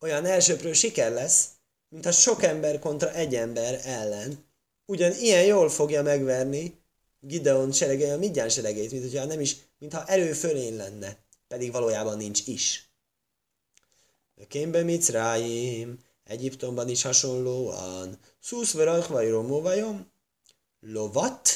olyan 0.00 0.24
elsőprő 0.26 0.72
siker 0.72 1.12
lesz, 1.12 1.48
mintha 1.88 2.12
sok 2.12 2.42
ember 2.42 2.78
kontra 2.78 3.12
egy 3.12 3.34
ember 3.34 3.80
ellen. 3.84 4.44
Ugyan 4.86 5.12
ilyen 5.12 5.44
jól 5.44 5.68
fogja 5.68 6.02
megverni 6.02 6.82
Gideon 7.20 7.72
seregei 7.72 8.10
a 8.10 8.18
Midján 8.18 8.48
seregeit, 8.48 8.90
mint 8.90 9.02
hogyha 9.02 9.24
nem 9.24 9.40
is, 9.40 9.56
mintha 9.78 10.06
erő 10.06 10.32
fölén 10.32 10.76
lenne, 10.76 11.16
pedig 11.48 11.72
valójában 11.72 12.16
nincs 12.16 12.46
is. 12.46 12.88
Kémbe 14.48 14.82
Micráim, 14.82 15.98
Egyiptomban 16.24 16.88
is 16.88 17.02
hasonlóan, 17.02 18.18
Szusz 18.40 18.72
verach 18.72 19.08
vagy 19.08 19.30
romóvajom, 19.30 20.10
lovat 20.80 21.48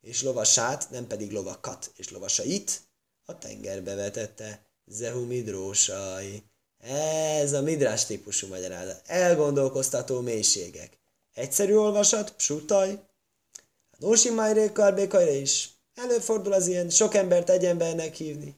és 0.00 0.22
lovasát, 0.22 0.90
nem 0.90 1.06
pedig 1.06 1.32
lovakat 1.32 1.92
és 1.96 2.10
lovasait, 2.10 2.85
a 3.26 3.38
tengerbe 3.38 3.94
vetette 3.94 4.60
Zehu 4.86 5.24
Midrósai. 5.24 6.42
Ez 7.40 7.52
a 7.52 7.62
midrás 7.62 8.06
típusú 8.06 8.46
magyarázat. 8.46 9.02
Elgondolkoztató 9.06 10.20
mélységek. 10.20 10.98
Egyszerű 11.34 11.74
olvasat, 11.74 12.32
psutaj. 12.32 13.00
Nósi 13.98 14.30
Májré 14.30 14.72
Karbékajra 14.72 15.30
is. 15.30 15.70
Előfordul 15.94 16.52
az 16.52 16.66
ilyen, 16.66 16.90
sok 16.90 17.14
embert 17.14 17.50
egy 17.50 17.64
embernek 17.64 18.14
hívni. 18.14 18.54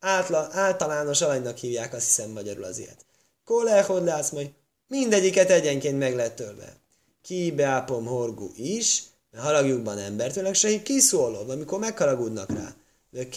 Átla, 0.00 0.48
általános 0.52 1.20
alanynak 1.20 1.56
hívják, 1.56 1.94
azt 1.94 2.04
hiszem 2.06 2.30
magyarul 2.30 2.64
az 2.64 2.78
ilyet. 2.78 3.06
Kólehod 3.44 4.04
látsz 4.04 4.30
majd, 4.30 4.50
mindegyiket 4.86 5.50
egyenként 5.50 5.98
meg 5.98 6.14
lehet 6.14 6.36
törve. 6.36 6.76
Ki 7.22 7.50
beápom 7.50 8.06
horgú 8.06 8.50
is, 8.56 9.02
mert 9.30 9.44
haragjukban 9.44 9.98
embertőleg 9.98 10.54
se 10.54 10.82
kiszólod, 10.82 11.50
amikor 11.50 11.78
megharagudnak 11.78 12.50
rá. 12.50 12.74
De 13.10 13.28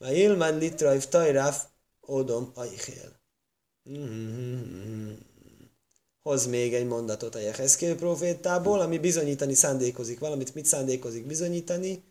kén, 0.00 0.08
már 0.08 0.16
ilman 0.16 0.58
litraif 0.58 1.06
tajraf, 1.06 1.66
odom 2.00 2.52
ajhél. 2.54 3.18
Hoz 6.22 6.46
még 6.46 6.74
egy 6.74 6.86
mondatot 6.86 7.34
a 7.34 7.38
Jeheszkél 7.38 7.96
profétából, 7.96 8.80
ami 8.80 8.98
bizonyítani 8.98 9.54
szándékozik 9.54 10.18
valamit. 10.18 10.54
Mit 10.54 10.66
szándékozik 10.66 11.26
bizonyítani? 11.26 12.04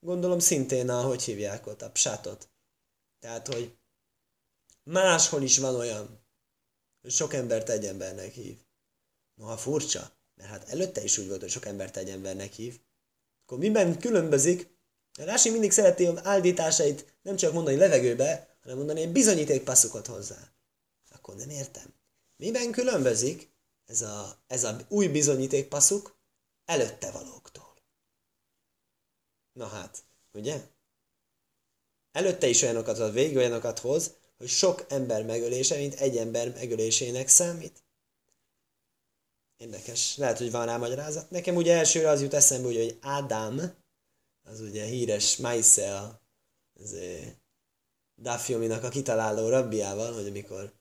Gondolom 0.00 0.38
szintén 0.38 0.88
a, 0.88 1.02
hogy 1.02 1.22
hívják 1.22 1.66
ott, 1.66 1.82
a 1.82 1.90
psátot. 1.90 2.50
Tehát, 3.18 3.46
hogy 3.46 3.78
máshol 4.82 5.42
is 5.42 5.58
van 5.58 5.74
olyan, 5.74 6.24
hogy 7.00 7.10
sok 7.10 7.34
embert 7.34 7.68
egy 7.68 7.84
embernek 7.84 8.32
hív. 8.32 8.58
Noha 9.34 9.56
furcsa, 9.56 10.12
mert 10.34 10.50
hát 10.50 10.68
előtte 10.68 11.02
is 11.02 11.18
úgy 11.18 11.28
volt, 11.28 11.40
hogy 11.40 11.50
sok 11.50 11.66
embert 11.66 11.96
egy 11.96 12.10
embernek 12.10 12.52
hív. 12.52 12.80
Akkor 13.42 13.58
miben 13.58 13.98
különbözik? 13.98 14.78
Rási 15.18 15.50
mindig 15.50 15.72
szereti 15.72 16.06
a 16.06 16.20
áldításait 16.22 17.14
nem 17.22 17.36
csak 17.36 17.52
mondani 17.52 17.76
levegőbe, 17.76 18.56
hanem 18.62 18.76
mondani 18.76 19.00
egy 19.00 19.12
bizonyíték 19.12 19.64
passzukot 19.64 20.06
hozzá. 20.06 20.52
Akkor 21.10 21.34
nem 21.34 21.50
értem. 21.50 21.94
Miben 22.36 22.70
különbözik 22.70 23.48
ez 23.86 24.02
a, 24.02 24.42
ez 24.46 24.64
a 24.64 24.76
új 24.88 25.08
bizonyíték 25.08 25.68
passzuk 25.68 26.16
előtte 26.64 27.10
valóktól? 27.10 27.74
Na 29.52 29.66
hát, 29.66 30.02
ugye? 30.32 30.60
Előtte 32.12 32.46
is 32.46 32.62
olyanokat 32.62 32.98
ad, 32.98 33.12
végig 33.12 33.36
olyanokat 33.36 33.78
hoz, 33.78 34.14
hogy 34.38 34.48
sok 34.48 34.84
ember 34.88 35.24
megölése, 35.24 35.76
mint 35.76 35.94
egy 35.94 36.16
ember 36.16 36.52
megölésének 36.52 37.28
számít. 37.28 37.82
Érdekes. 39.56 40.16
Lehet, 40.16 40.38
hogy 40.38 40.50
van 40.50 40.66
rá 40.66 40.76
magyarázat. 40.76 41.30
Nekem 41.30 41.56
ugye 41.56 41.76
elsőre 41.76 42.08
az 42.08 42.22
jut 42.22 42.34
eszembe, 42.34 42.66
hogy, 42.66 42.76
hogy 42.76 42.98
Ádám, 43.00 43.74
az 44.50 44.60
ugye 44.60 44.84
híres 44.84 45.36
Maise, 45.36 46.20
az 46.80 46.96
Dafjominak 48.16 48.82
a 48.82 48.88
kitaláló 48.88 49.48
rabbiával, 49.48 50.12
hogy 50.12 50.26
amikor 50.26 50.72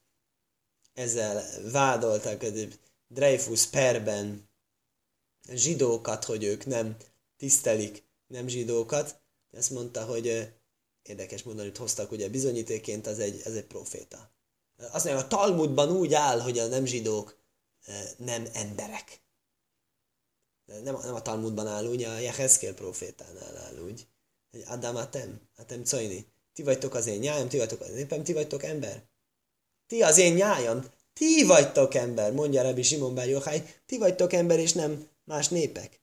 ezzel 0.94 1.44
vádolták 1.72 2.46
Dreyfus 3.08 3.66
perben 3.66 4.50
zsidókat, 5.54 6.24
hogy 6.24 6.44
ők 6.44 6.66
nem 6.66 6.98
tisztelik 7.38 8.04
nem 8.28 8.48
zsidókat, 8.48 9.22
ezt 9.52 9.70
mondta, 9.70 10.06
hogy 10.06 10.54
érdekes 11.02 11.44
mondani, 11.44 11.68
hogy 11.68 11.78
hoztak 11.78 12.12
ugye 12.12 12.30
bizonyítéként, 12.30 13.08
az 13.08 13.20
egy, 13.20 13.42
ez 13.46 13.56
egy 13.56 13.66
proféta. 13.66 14.32
Azt 14.78 15.06
mondja, 15.06 15.24
a 15.24 15.28
Talmudban 15.28 15.92
úgy 15.92 16.14
áll, 16.14 16.40
hogy 16.40 16.60
a 16.60 16.68
nem 16.68 16.86
zsidók 16.86 17.38
nem 18.18 18.48
emberek. 18.54 19.22
Nem, 20.84 20.98
nem 21.04 21.14
a 21.14 21.22
Talmudban 21.22 21.68
áll 21.68 21.86
úgy, 21.86 22.04
a 22.04 22.20
Jehezkél 22.20 22.74
profétánál 22.74 23.58
áll 23.58 23.78
úgy, 23.86 24.08
hogy 24.52 24.64
Adam 24.68 24.96
Atem, 24.96 25.42
Atem 25.58 25.84
Cajni, 25.84 26.26
ti 26.54 26.64
vagytok 26.64 26.94
az 26.94 27.08
én 27.08 27.20
nyájam, 27.20 27.50
ti 27.50 27.58
vagytok 27.58 27.82
az 27.82 27.90
népem, 27.90 28.24
ti 28.24 28.34
vagytok 28.34 28.64
ember. 28.64 29.04
Ti 29.88 30.02
az 30.02 30.18
én 30.18 30.34
nyájam, 30.34 30.84
ti 31.14 31.44
vagytok 31.44 31.94
ember, 31.94 32.34
mondja 32.34 32.62
Rabbi 32.62 32.82
Simon 32.82 33.16
Bár 33.16 33.30
Yochai, 33.30 33.64
ti 33.86 33.98
vagytok 33.98 34.34
ember, 34.34 34.60
és 34.60 34.74
nem 34.74 35.08
más 35.24 35.48
népek. 35.48 36.02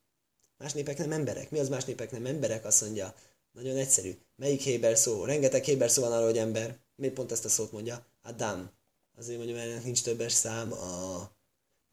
Más 0.58 0.72
népek 0.72 0.98
nem 0.98 1.12
emberek. 1.12 1.50
Mi 1.50 1.58
az 1.58 1.68
más 1.68 1.84
népek 1.84 2.10
nem 2.10 2.26
emberek? 2.26 2.64
Azt 2.64 2.80
mondja, 2.80 3.14
nagyon 3.52 3.76
egyszerű. 3.76 4.18
Melyik 4.36 4.60
héber 4.60 4.96
szó? 4.96 5.24
Rengeteg 5.24 5.64
héber 5.64 5.90
szó 5.90 6.02
van 6.02 6.12
arra, 6.12 6.24
hogy 6.24 6.38
ember. 6.38 6.76
Miért 6.96 7.14
pont 7.14 7.32
ezt 7.32 7.44
a 7.44 7.48
szót 7.48 7.72
mondja? 7.72 8.06
Adam. 8.22 8.70
Azért 9.18 9.38
mondja, 9.38 9.54
mert 9.54 9.84
nincs 9.84 10.02
többes 10.02 10.32
szám. 10.32 10.72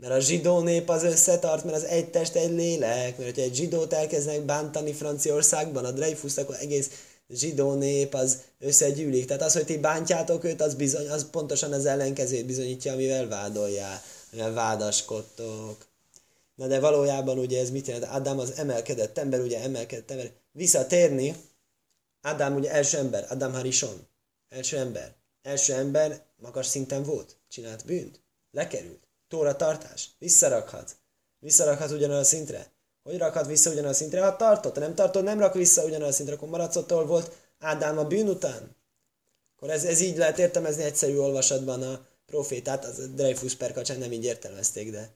Mert 0.03 0.15
a 0.15 0.19
zsidó 0.19 0.59
nép 0.59 0.89
az 0.89 1.03
összetart, 1.03 1.63
mert 1.63 1.75
az 1.75 1.83
egy 1.83 2.09
test, 2.09 2.35
egy 2.35 2.51
lélek. 2.51 3.17
Mert 3.17 3.29
hogyha 3.29 3.41
egy 3.41 3.55
zsidót 3.55 3.93
elkezdenek 3.93 4.41
bántani 4.41 4.93
Franciaországban, 4.93 5.85
a 5.85 5.91
Dreyfus, 5.91 6.37
akkor 6.37 6.55
egész 6.59 6.89
zsidó 7.29 7.73
nép 7.73 8.13
az 8.13 8.37
összegyűlik. 8.59 9.25
Tehát 9.25 9.41
az, 9.41 9.53
hogy 9.53 9.65
ti 9.65 9.77
bántjátok 9.77 10.43
őt, 10.43 10.61
az, 10.61 10.73
bizony, 10.75 11.09
az 11.09 11.29
pontosan 11.29 11.73
az 11.73 11.85
ellenkezőt 11.85 12.45
bizonyítja, 12.45 12.93
amivel 12.93 13.27
vádolják, 13.27 14.03
amivel 14.31 14.53
vádaskodtok. 14.53 15.85
Na 16.55 16.67
de 16.67 16.79
valójában 16.79 17.37
ugye 17.37 17.59
ez 17.59 17.69
mit 17.69 17.87
jelent? 17.87 18.05
Ádám 18.05 18.39
az 18.39 18.51
emelkedett 18.51 19.17
ember, 19.17 19.39
ugye 19.39 19.61
emelkedett 19.61 20.11
ember. 20.11 20.31
Visszatérni, 20.51 21.35
Ádám 22.21 22.55
ugye 22.55 22.71
első 22.71 22.97
ember, 22.97 23.25
Ádám 23.29 23.53
Harison, 23.53 24.07
első 24.49 24.77
ember. 24.77 25.13
Első 25.41 25.73
ember 25.73 26.21
magas 26.41 26.65
szinten 26.65 27.03
volt, 27.03 27.37
csinált 27.49 27.85
bűnt, 27.85 28.21
lekerült, 28.51 29.01
tóra 29.33 29.55
tartás, 29.55 30.09
visszarakhat. 30.19 30.95
Visszarakhat 31.39 31.91
ugyanarra 31.91 32.19
a 32.19 32.23
szintre. 32.23 32.71
Hogy 33.03 33.17
rakhat 33.17 33.47
vissza 33.47 33.69
ugyanarra 33.69 33.91
a 33.91 33.95
szintre? 33.95 34.23
Ha 34.23 34.35
tartott, 34.35 34.75
nem 34.75 34.95
tartott, 34.95 35.23
nem 35.23 35.39
rak 35.39 35.53
vissza 35.53 35.83
ugyanarra 35.83 36.07
a 36.07 36.11
szintre, 36.11 36.35
akkor 36.35 36.49
maradsz 36.49 36.87
volt 36.87 37.31
Ádám 37.59 37.97
a 37.97 38.05
bűn 38.05 38.29
után. 38.29 38.75
Akkor 39.55 39.69
ez, 39.69 39.85
ez 39.85 39.99
így 39.99 40.17
lehet 40.17 40.39
értelmezni 40.39 40.83
egyszerű 40.83 41.17
olvasatban 41.17 41.81
a 41.81 42.07
profétát, 42.25 42.85
az 42.85 43.09
Dreyfus 43.13 43.55
perkacsán 43.55 43.97
nem 43.97 44.11
így 44.11 44.23
értelmezték, 44.23 44.91
de 44.91 45.13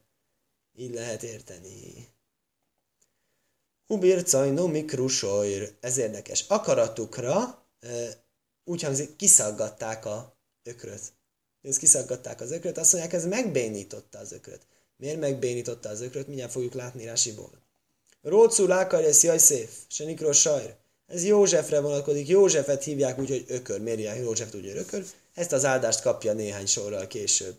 így 0.76 0.94
lehet 0.94 1.24
érteni. 1.24 2.08
Ubircajno 3.88 4.68
mikrusojr, 4.68 5.74
ez 5.80 5.98
érdekes. 5.98 6.46
Akaratukra 6.48 7.66
úgy 8.64 8.82
hangzik, 8.82 9.16
kiszaggatták 9.16 10.06
a 10.06 10.38
ökröt. 10.64 11.17
Ez 11.68 11.78
kiszaggatták 11.78 12.42
az 12.42 12.52
ökröt, 12.52 12.78
azt 12.78 12.92
mondják, 12.94 13.14
ez 13.14 13.26
megbénította 13.26 14.20
az 14.20 14.32
ökröt. 14.32 14.62
Miért 14.98 15.20
megbénította 15.20 15.90
az 15.90 16.02
ökröt? 16.02 16.28
Mindjárt 16.28 16.52
fogjuk 16.52 16.74
látni 16.74 17.06
Rásiból. 17.06 17.52
Rócú 18.22 18.66
lákarjesz 18.66 19.24
jaj 19.24 19.38
szép, 19.38 19.70
se 19.88 20.04
nikro 20.04 20.34
sajr. 20.34 20.76
Ez 21.08 21.24
Józsefre 21.24 21.80
vonatkozik, 21.80 22.28
Józsefet 22.28 22.84
hívják 22.84 23.20
úgy, 23.20 23.30
hogy 23.30 23.46
ökör. 23.48 23.82
Miért 23.82 23.98
hívják 23.98 24.18
Józsefet 24.18 24.56
úgy, 24.56 24.66
hogy 24.66 24.78
ökör? 24.78 25.06
Ezt 25.34 25.52
az 25.52 25.66
áldást 25.66 26.02
kapja 26.02 26.34
néhány 26.34 26.66
sorral 26.66 27.08
később. 27.08 27.56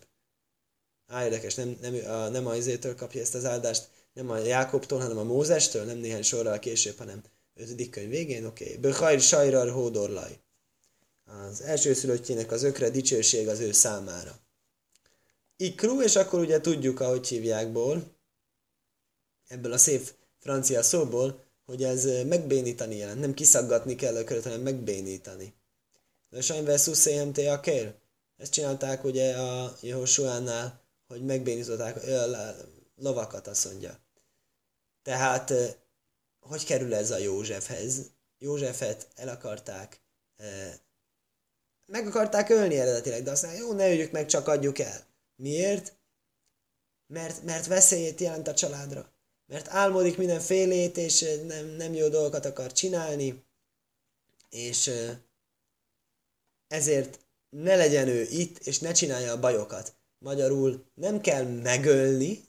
Á, 1.07 1.23
érdekes, 1.23 1.55
nem, 1.55 1.77
nem, 1.81 1.95
a, 2.07 2.27
nem 2.27 2.47
a 2.47 2.55
izétől 2.55 2.95
kapja 2.95 3.21
ezt 3.21 3.35
az 3.35 3.45
áldást, 3.45 3.89
nem 4.13 4.29
a 4.29 4.37
Jákobtól, 4.37 4.99
hanem 4.99 5.17
a 5.17 5.23
Mózestől, 5.23 5.83
nem 5.85 5.97
néhány 5.97 6.23
sorral 6.23 6.59
később, 6.59 6.97
hanem 6.97 7.23
ötödik 7.55 7.89
könyv 7.89 8.09
végén, 8.09 8.45
oké. 8.45 8.63
Okay. 8.63 8.77
Böhajr 8.77 9.19
sajrar 9.19 9.69
hódorlaj. 9.69 10.39
Az 11.29 11.61
első 11.61 11.93
szülöttjének 11.93 12.51
az 12.51 12.63
ökre 12.63 12.89
dicsőség 12.89 13.47
az 13.47 13.59
ő 13.59 13.71
számára. 13.71 14.39
Ikru, 15.55 16.01
és 16.01 16.15
akkor 16.15 16.39
ugye 16.39 16.61
tudjuk, 16.61 16.99
ahogy 16.99 17.27
hívjákból, 17.27 18.17
ebből 19.47 19.73
a 19.73 19.77
szép 19.77 20.13
francia 20.39 20.83
szóból, 20.83 21.43
hogy 21.65 21.83
ez 21.83 22.05
megbénítani 22.05 22.95
jelent. 22.95 23.19
Nem 23.19 23.33
kiszaggatni 23.33 23.95
kell 23.95 24.15
a 24.15 24.23
köret, 24.23 24.43
hanem 24.43 24.61
megbénítani. 24.61 25.53
De 26.29 26.41
sajnál 26.41 26.77
szuszéhemté 26.77 27.47
a 27.47 27.59
kér. 27.59 27.93
Ezt 28.37 28.51
csinálták 28.51 29.03
ugye 29.03 29.37
a 29.37 29.77
Jehosuánál, 29.81 30.81
hogy 31.07 31.25
megbénították 31.25 31.95
a 31.95 32.55
lovakat, 32.95 33.47
azt 33.47 33.65
mondja. 33.65 33.99
Tehát, 35.01 35.53
hogy 36.39 36.65
kerül 36.65 36.93
ez 36.93 37.11
a 37.11 37.17
Józsefhez? 37.17 38.11
Józsefet 38.37 39.07
el 39.15 39.27
akarták, 39.27 40.01
meg 41.89 42.07
akarták 42.07 42.49
ölni 42.49 42.77
eredetileg, 42.79 43.23
de 43.23 43.31
aztán 43.31 43.55
jó, 43.55 43.73
ne 43.73 43.89
öljük 43.89 44.11
meg, 44.11 44.25
csak 44.25 44.47
adjuk 44.47 44.79
el. 44.79 45.07
Miért? 45.35 45.97
Mert, 47.07 47.43
mert 47.43 47.67
veszélyét 47.67 48.19
jelent 48.19 48.47
a 48.47 48.53
családra. 48.53 49.13
Mert 49.45 49.67
álmodik 49.67 50.17
mindenfélét, 50.17 50.97
és 50.97 51.25
nem, 51.47 51.65
nem 51.65 51.93
jó 51.93 52.07
dolgokat 52.07 52.45
akar 52.45 52.71
csinálni, 52.71 53.43
és 54.49 54.91
ezért 56.67 57.19
ne 57.49 57.75
legyen 57.75 58.07
ő 58.07 58.21
itt, 58.21 58.57
és 58.57 58.79
ne 58.79 58.91
csinálja 58.91 59.31
a 59.31 59.39
bajokat. 59.39 59.95
Magyarul 60.17 60.85
nem 60.93 61.21
kell 61.21 61.43
megölni, 61.43 62.43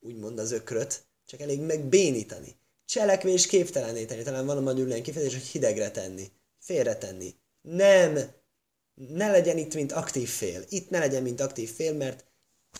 úgymond 0.00 0.38
az 0.38 0.52
ökröt, 0.52 1.06
csak 1.26 1.40
elég 1.40 1.60
megbénítani. 1.60 2.56
Cselekvés 2.84 3.46
képteleníteni. 3.46 4.22
Talán 4.22 4.46
van 4.46 4.66
a 4.66 4.72
ilyen 4.72 5.02
kifejezés, 5.02 5.34
hogy 5.34 5.48
hidegre 5.48 5.90
tenni, 5.90 6.32
félretenni. 6.58 7.34
Nem, 7.60 8.32
ne 8.94 9.30
legyen 9.30 9.58
itt, 9.58 9.74
mint 9.74 9.92
aktív 9.92 10.28
fél. 10.28 10.64
Itt 10.68 10.90
ne 10.90 10.98
legyen, 10.98 11.22
mint 11.22 11.40
aktív 11.40 11.74
fél, 11.74 11.92
mert, 11.92 12.24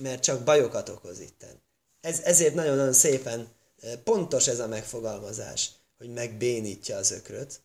mert 0.01 0.23
csak 0.23 0.45
bajokat 0.45 0.89
okoz 0.89 1.21
itten. 1.21 1.63
Ez, 2.01 2.21
ezért 2.21 2.55
nagyon-nagyon 2.55 2.93
szépen 2.93 3.49
eh, 3.81 3.97
pontos 4.05 4.49
ez 4.49 4.59
a 4.59 4.69
megfogalmazás, 4.69 5.71
hogy 5.99 6.13
megbénítja 6.13 6.97
az 6.97 7.11
ökröt, 7.11 7.61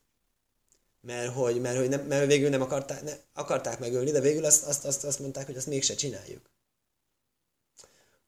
mert 1.01 1.33
hogy, 1.33 1.61
mert, 1.61 1.77
hogy 1.77 1.89
nem, 1.89 2.01
mert 2.01 2.27
végül 2.27 2.49
nem 2.49 2.61
akarták, 2.61 3.03
ne, 3.03 3.13
akarták 3.33 3.79
megölni, 3.79 4.11
de 4.11 4.19
végül 4.19 4.45
azt, 4.45 4.65
azt, 4.65 4.85
azt, 4.85 5.03
azt 5.03 5.19
mondták, 5.19 5.45
hogy 5.45 5.57
azt 5.57 5.67
mégse 5.67 5.95
csináljuk. 5.95 6.49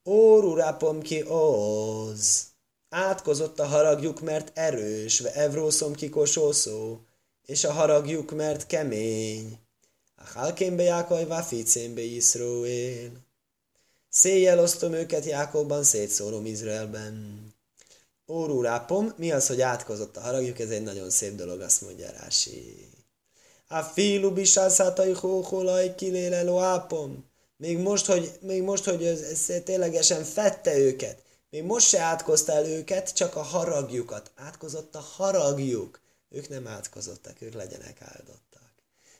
Órurápom 0.05 1.01
ki 1.01 1.23
oz. 1.27 2.43
Átkozott 2.89 3.59
a 3.59 3.65
haragjuk, 3.65 4.21
mert 4.21 4.57
erős, 4.57 5.19
ve 5.19 5.33
evrószom 5.33 5.93
ki 5.93 6.09
kosószó, 6.09 6.99
és 7.45 7.63
a 7.63 7.71
haragjuk, 7.71 8.31
mert 8.31 8.67
kemény. 8.67 9.59
A 10.15 10.39
halkénbe 10.39 10.83
jákaj, 10.83 11.25
váficénbe 11.25 12.01
Iszróél. 12.01 13.11
Széjjel 14.09 14.59
osztom 14.59 14.93
őket 14.93 15.25
Jákobban, 15.25 15.83
szétszórom 15.83 16.45
Izraelben. 16.45 17.43
Órurápom, 18.27 19.13
mi 19.17 19.31
az, 19.31 19.47
hogy 19.47 19.61
átkozott 19.61 20.17
a 20.17 20.21
haragjuk? 20.21 20.59
Ez 20.59 20.69
egy 20.69 20.83
nagyon 20.83 21.09
szép 21.09 21.35
dolog, 21.35 21.61
azt 21.61 21.81
mondja 21.81 22.09
Rási. 22.19 22.89
A 23.67 23.81
filu 23.81 24.31
bisászátai 24.31 25.11
hóholaj 25.11 25.95
kiléleló 25.95 26.59
ápom. 26.59 27.25
Még 27.57 27.77
most, 27.77 28.05
hogy, 28.05 28.31
még 28.41 28.61
most, 28.61 28.83
hogy 28.83 29.05
ez, 29.05 29.21
ez 29.21 29.63
ténylegesen 29.63 30.23
fette 30.23 30.77
őket. 30.77 31.23
Még 31.49 31.63
most 31.63 31.87
se 31.87 31.99
átkoztál 31.99 32.65
őket, 32.65 33.13
csak 33.13 33.35
a 33.35 33.41
haragjukat. 33.41 34.31
Átkozott 34.35 34.95
a 34.95 34.99
haragjuk. 34.99 35.99
Ők 36.29 36.49
nem 36.49 36.67
átkozottak, 36.67 37.41
ők 37.41 37.53
legyenek 37.53 38.01
áldottak. 38.01 38.73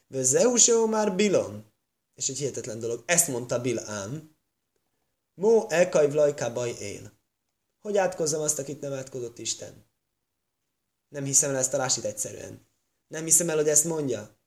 Zeusó 0.09 0.85
már 0.85 1.15
Bilom. 1.15 1.73
És 2.15 2.29
egy 2.29 2.37
hihetetlen 2.37 2.79
dolog. 2.79 3.03
Ezt 3.05 3.27
mondta 3.27 3.61
Bilám. 3.61 4.35
Mó 5.33 5.69
elkaj 5.69 6.09
vlajká 6.09 6.49
baj 6.49 6.69
él. 6.69 7.11
Hogy 7.81 7.97
átkozzam 7.97 8.41
azt, 8.41 8.59
akit 8.59 8.81
nem 8.81 8.93
átkozott 8.93 9.39
Isten? 9.39 9.85
Nem 11.07 11.23
hiszem 11.23 11.49
el 11.49 11.57
ezt 11.57 11.73
a 11.73 11.77
lásit 11.77 12.03
egyszerűen. 12.03 12.67
Nem 13.07 13.23
hiszem 13.23 13.49
el, 13.49 13.55
hogy 13.55 13.69
ezt 13.69 13.83
mondja. 13.83 14.37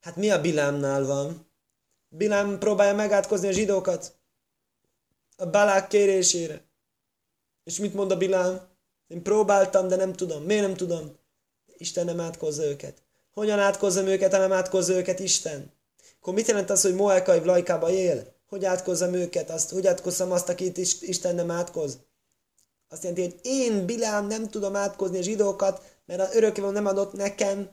Hát 0.00 0.16
mi 0.16 0.30
a 0.30 0.40
Bilámnál 0.40 1.04
van? 1.04 1.52
Bilám 2.08 2.58
próbálja 2.58 2.94
megátkozni 2.94 3.48
a 3.48 3.52
zsidókat. 3.52 4.20
A 5.36 5.50
Balák 5.50 5.88
kérésére. 5.88 6.68
És 7.64 7.78
mit 7.78 7.94
mond 7.94 8.10
a 8.10 8.16
Bilám? 8.16 8.68
Én 9.06 9.22
próbáltam, 9.22 9.88
de 9.88 9.96
nem 9.96 10.12
tudom. 10.12 10.42
Miért 10.42 10.66
nem 10.66 10.76
tudom? 10.76 11.18
Isten 11.78 12.04
nem 12.04 12.20
átkozza 12.20 12.64
őket. 12.64 13.02
Hogyan 13.32 13.58
átkozzam 13.58 14.06
őket, 14.06 14.32
ha 14.32 14.38
nem 14.38 14.52
átkozza 14.52 14.94
őket 14.94 15.18
Isten? 15.18 15.72
Akkor 16.20 16.34
mit 16.34 16.46
jelent 16.46 16.70
az, 16.70 16.82
hogy 16.82 16.94
Moelkai 16.94 17.40
Vlajkába 17.40 17.90
él? 17.90 18.34
Hogy 18.48 18.64
átkozzam 18.64 19.14
őket? 19.14 19.50
Azt, 19.50 19.70
hogy 19.70 19.86
átkozzam 19.86 20.32
azt, 20.32 20.48
akit 20.48 20.78
Isten 21.00 21.34
nem 21.34 21.50
átkoz? 21.50 21.98
Azt 22.88 23.02
jelenti, 23.02 23.22
hogy 23.22 23.38
én, 23.42 23.86
Bilám, 23.86 24.26
nem 24.26 24.48
tudom 24.48 24.76
átkozni 24.76 25.18
a 25.18 25.22
zsidókat, 25.22 25.82
mert 26.06 26.20
az 26.20 26.34
örökkévaló 26.34 26.72
nem 26.72 26.86
adott 26.86 27.12
nekem 27.12 27.70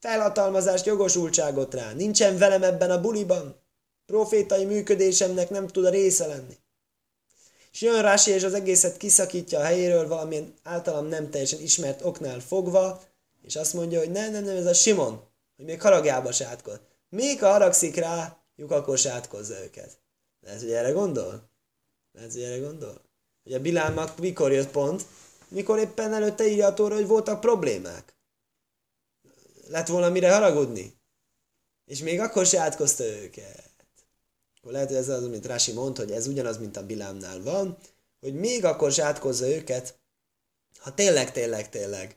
felhatalmazást, 0.00 0.86
jogosultságot 0.86 1.74
rá. 1.74 1.92
Nincsen 1.92 2.38
velem 2.38 2.62
ebben 2.62 2.90
a 2.90 3.00
buliban. 3.00 3.56
Profétai 4.06 4.64
működésemnek 4.64 5.50
nem 5.50 5.66
tud 5.66 5.84
a 5.84 5.90
része 5.90 6.26
lenni. 6.26 6.58
És 7.78 7.84
jön 7.84 8.02
Rási, 8.02 8.30
és 8.30 8.44
az 8.44 8.54
egészet 8.54 8.96
kiszakítja 8.96 9.58
a 9.58 9.64
helyéről 9.64 10.08
valamilyen 10.08 10.54
általam 10.62 11.06
nem 11.06 11.30
teljesen 11.30 11.60
ismert 11.60 12.04
oknál 12.04 12.40
fogva, 12.40 13.02
és 13.42 13.56
azt 13.56 13.72
mondja, 13.74 13.98
hogy 13.98 14.10
nem, 14.10 14.32
nem, 14.32 14.44
nem, 14.44 14.56
ez 14.56 14.66
a 14.66 14.72
Simon, 14.74 15.22
hogy 15.56 15.64
még 15.64 15.80
haragjába 15.80 16.32
se 16.32 16.46
átkoz. 16.46 16.80
Még 17.08 17.40
ha 17.40 17.50
haragszik 17.50 17.96
rá, 17.96 18.38
lyuk 18.56 18.70
akkor 18.70 18.98
se 18.98 19.10
átkozza 19.10 19.62
őket. 19.62 19.98
Lehet, 20.40 20.60
hogy 20.60 20.70
erre 20.70 20.90
gondol? 20.90 21.50
Lehet, 22.12 22.32
hogy 22.32 22.42
erre 22.42 22.58
gondol? 22.58 23.02
hogy 23.42 23.54
a 23.54 23.60
Bilámnak 23.60 24.18
mikor 24.18 24.52
jött 24.52 24.70
pont, 24.70 25.04
mikor 25.48 25.78
éppen 25.78 26.14
előtte 26.14 26.46
írja 26.46 26.66
a 26.66 26.74
tóra, 26.74 26.94
hogy 26.94 27.06
voltak 27.06 27.40
problémák. 27.40 28.16
Lett 29.68 29.86
volna 29.86 30.08
mire 30.08 30.32
haragudni. 30.32 30.94
És 31.84 32.00
még 32.00 32.20
akkor 32.20 32.46
se 32.46 32.76
őket. 32.98 33.67
Akkor 34.58 34.72
lehet, 34.72 34.88
hogy 34.88 34.96
ez 34.96 35.08
az, 35.08 35.24
amit 35.24 35.46
Rási 35.46 35.72
mondta, 35.72 36.02
hogy 36.02 36.12
ez 36.12 36.26
ugyanaz, 36.26 36.58
mint 36.58 36.76
a 36.76 36.86
Bilámnál 36.86 37.42
van, 37.42 37.78
hogy 38.20 38.34
még 38.34 38.64
akkor 38.64 38.92
se 38.92 39.04
átkozza 39.04 39.48
őket, 39.48 39.98
ha 40.78 40.94
tényleg, 40.94 41.32
tényleg, 41.32 41.68
tényleg 41.68 42.16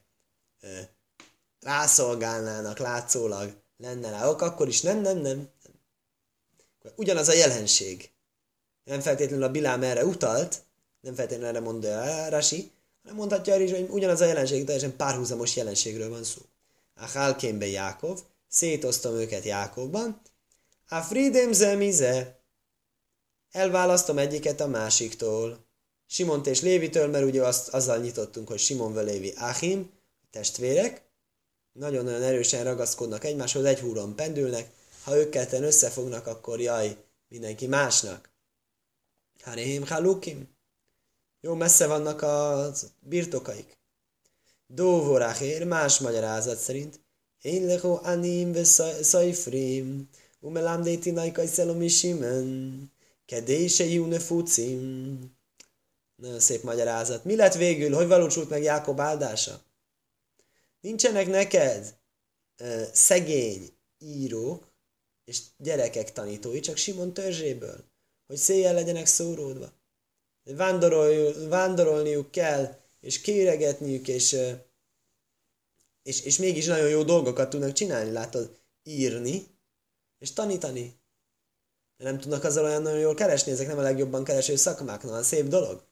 rászolgálnának 1.60 2.77
látszólag, 2.77 3.54
lenne 3.77 4.10
rá 4.10 4.30
ok, 4.30 4.41
akkor 4.41 4.67
is 4.67 4.82
nem, 4.82 5.01
nem, 5.01 5.17
nem. 5.17 5.49
Ugyanaz 6.95 7.27
a 7.27 7.34
jelenség. 7.34 8.10
Nem 8.84 8.99
feltétlenül 8.99 9.43
a 9.43 9.51
Bilám 9.51 9.84
erre 9.84 10.06
utalt, 10.06 10.62
nem 11.01 11.15
feltétlenül 11.15 11.56
erre 11.56 11.65
mondja 11.65 12.30
Rasi, 12.30 12.71
hanem 13.01 13.17
mondhatja 13.17 13.56
is, 13.56 13.71
hogy 13.71 13.88
ugyanaz 13.89 14.21
a 14.21 14.25
jelenség, 14.25 14.65
teljesen 14.65 14.95
párhuzamos 14.95 15.56
jelenségről 15.56 16.10
van 16.10 16.23
szó. 16.23 16.41
A 16.95 17.06
Hálkénbe 17.06 17.67
Jákov, 17.67 18.19
szétoztam 18.47 19.13
őket 19.13 19.43
Jákovban, 19.43 20.21
a 20.93 21.01
Fridem 21.01 21.51
zemize, 21.51 22.39
elválasztom 23.51 24.17
egyiket 24.17 24.60
a 24.60 24.67
másiktól. 24.67 25.65
Simont 26.08 26.47
és 26.47 26.62
Lévitől, 26.62 27.08
mert 27.08 27.25
ugye 27.25 27.43
azt, 27.43 27.69
azzal 27.69 27.97
nyitottunk, 27.97 28.47
hogy 28.47 28.60
Simon 28.60 28.93
ve 28.93 29.01
Lévi 29.01 29.34
Achim, 29.38 29.91
testvérek, 30.32 31.01
nagyon-nagyon 31.71 32.21
erősen 32.21 32.63
ragaszkodnak 32.63 33.23
egymáshoz, 33.23 33.65
egy 33.65 33.80
húron 33.80 34.15
pendülnek, 34.15 34.71
ha 35.04 35.17
ők 35.17 35.30
ketten 35.30 35.63
összefognak, 35.63 36.27
akkor 36.27 36.60
jaj, 36.60 36.97
mindenki 37.27 37.67
másnak. 37.67 38.30
Haréhim 39.43 39.88
halukim. 39.88 40.47
Jó 41.41 41.54
messze 41.54 41.88
vannak 41.88 42.21
a 42.21 42.71
birtokaik. 42.99 43.77
Dóvoráhér 44.67 45.67
más 45.67 45.99
magyarázat 45.99 46.58
szerint. 46.58 46.99
Én 47.41 47.65
leho 47.65 47.99
anim 48.04 48.51
ve 48.51 48.63
szajfrim, 49.01 50.10
déti 50.84 51.12
najkai 51.12 51.47
szelomi 51.47 51.88
simen, 51.88 52.91
kedése 53.25 53.86
júne 53.86 54.19
fucim. 54.19 55.19
Nagyon 56.15 56.39
szép 56.39 56.63
magyarázat. 56.63 57.23
Mi 57.23 57.36
lett 57.36 57.54
végül? 57.54 57.93
Hogy 57.93 58.08
valósult 58.08 58.49
meg 58.49 58.63
Jákob 58.63 58.99
áldása? 58.99 59.62
Nincsenek 60.82 61.27
neked 61.27 61.95
uh, 62.60 62.84
szegény 62.93 63.69
írók 63.99 64.71
és 65.25 65.41
gyerekek 65.58 66.12
tanítói, 66.12 66.60
csak 66.60 66.77
Simon 66.77 67.13
törzséből, 67.13 67.84
hogy 68.27 68.38
széjjel 68.38 68.73
legyenek 68.73 69.06
szóródva. 69.06 69.71
Vándorol, 70.43 71.34
vándorolniuk 71.47 72.32
kell, 72.32 72.80
és 72.99 73.21
kéregetniük, 73.21 74.08
és, 74.08 74.38
és, 76.04 76.21
és 76.21 76.38
mégis 76.38 76.65
nagyon 76.65 76.89
jó 76.89 77.04
dolgokat 77.04 77.49
tudnak 77.49 77.73
csinálni, 77.73 78.12
látod, 78.12 78.60
írni, 78.84 79.47
és 80.21 80.34
tanítani. 80.34 80.99
De 81.97 82.03
nem 82.03 82.19
tudnak 82.19 82.43
azzal 82.43 82.63
olyan 82.63 82.81
nagyon 82.81 82.99
jól 82.99 83.13
keresni, 83.13 83.51
ezek 83.51 83.67
nem 83.67 83.77
a 83.77 83.81
legjobban 83.81 84.23
kereső 84.23 84.55
szakmák, 84.55 85.03
na, 85.03 85.23
szép 85.23 85.47
dolog. 85.47 85.84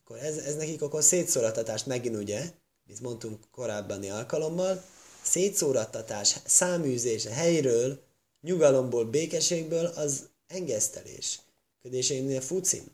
Akkor 0.00 0.18
ez, 0.18 0.36
ez 0.36 0.56
nekik 0.56 0.82
akkor 0.82 1.02
szétszóratást 1.02 1.86
megint 1.86 2.16
ugye, 2.16 2.50
mint 2.84 3.00
mondtunk 3.00 3.50
korábbani 3.50 4.10
alkalommal, 4.10 4.82
szétszórattatás, 5.22 6.36
száműzés 6.44 7.24
helyről, 7.24 8.02
nyugalomból, 8.40 9.04
békeségből 9.04 9.86
az 9.86 10.28
engesztelés. 10.46 11.40
Ködésénél 11.82 12.40
fucim. 12.40 12.84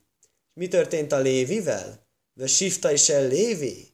Mi 0.52 0.68
történt 0.68 1.12
a 1.12 1.18
Lévivel? 1.18 2.06
Ve 2.32 2.46
sifta 2.46 2.92
is 2.92 3.08
el 3.08 3.26
Lévi? 3.26 3.92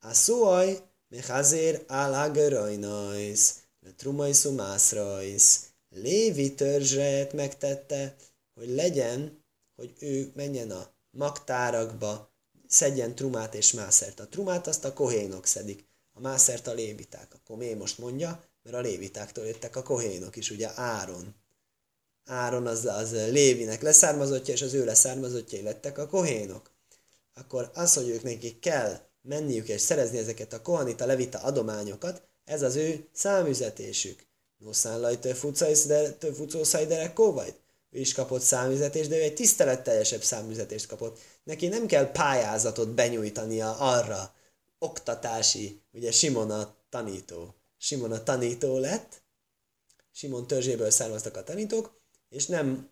A 0.00 0.14
szóaj, 0.14 0.82
mechazér 1.08 1.84
álágerajnajsz, 1.86 3.54
ve 3.80 3.90
trumajszú 3.96 4.50
mászrajsz. 4.50 5.69
Lévi 5.94 6.54
törzset 6.54 7.32
megtette, 7.32 8.16
hogy 8.54 8.68
legyen, 8.68 9.44
hogy 9.76 9.94
ő 9.98 10.32
menjen 10.34 10.70
a 10.70 10.90
magtárakba, 11.10 12.30
szedjen 12.66 13.14
trumát 13.14 13.54
és 13.54 13.72
mászert. 13.72 14.20
A 14.20 14.28
trumát 14.28 14.66
azt 14.66 14.84
a 14.84 14.92
kohénok 14.92 15.46
szedik, 15.46 15.84
a 16.12 16.20
mászert 16.20 16.66
a 16.66 16.72
léviták. 16.72 17.34
Akkor 17.34 17.56
miért 17.56 17.78
most 17.78 17.98
mondja? 17.98 18.44
Mert 18.62 18.76
a 18.76 18.80
lévitáktól 18.80 19.46
jöttek 19.46 19.76
a 19.76 19.82
kohénok 19.82 20.36
is, 20.36 20.50
ugye 20.50 20.70
Áron. 20.74 21.34
Áron 22.24 22.66
az, 22.66 22.84
az 22.84 23.12
Lévinek 23.12 23.82
leszármazottja, 23.82 24.54
és 24.54 24.62
az 24.62 24.74
ő 24.74 24.84
leszármazottjai 24.84 25.62
lettek 25.62 25.98
a 25.98 26.06
kohénok. 26.06 26.70
Akkor 27.34 27.70
az, 27.74 27.94
hogy 27.94 28.08
ők 28.08 28.22
nekik 28.22 28.58
kell 28.58 29.00
menniük 29.22 29.68
és 29.68 29.80
szerezni 29.80 30.18
ezeket 30.18 30.52
a 30.52 30.62
kohanita, 30.62 31.06
levita 31.06 31.38
adományokat, 31.38 32.22
ez 32.44 32.62
az 32.62 32.76
ő 32.76 33.08
számüzetésük. 33.12 34.26
Noszán 34.64 35.00
lajtő 35.00 35.32
fucószajderek 36.32 37.12
kóvajt 37.12 37.60
ő 37.90 37.98
is 38.00 38.12
kapott 38.12 38.40
számüzetést, 38.40 39.08
de 39.08 39.16
ő 39.16 39.22
egy 39.22 39.34
tiszteletteljesebb 39.34 40.22
számüzetést 40.22 40.86
kapott. 40.86 41.18
Neki 41.44 41.68
nem 41.68 41.86
kell 41.86 42.10
pályázatot 42.10 42.88
benyújtania 42.88 43.76
arra, 43.76 44.34
oktatási, 44.78 45.80
ugye 45.92 46.10
Simon 46.10 46.50
a 46.50 46.74
tanító. 46.88 47.54
Simon 47.78 48.12
a 48.12 48.22
tanító 48.22 48.78
lett, 48.78 49.22
Simon 50.12 50.46
törzséből 50.46 50.90
származtak 50.90 51.36
a 51.36 51.44
tanítók, 51.44 52.00
és 52.28 52.46
nem 52.46 52.88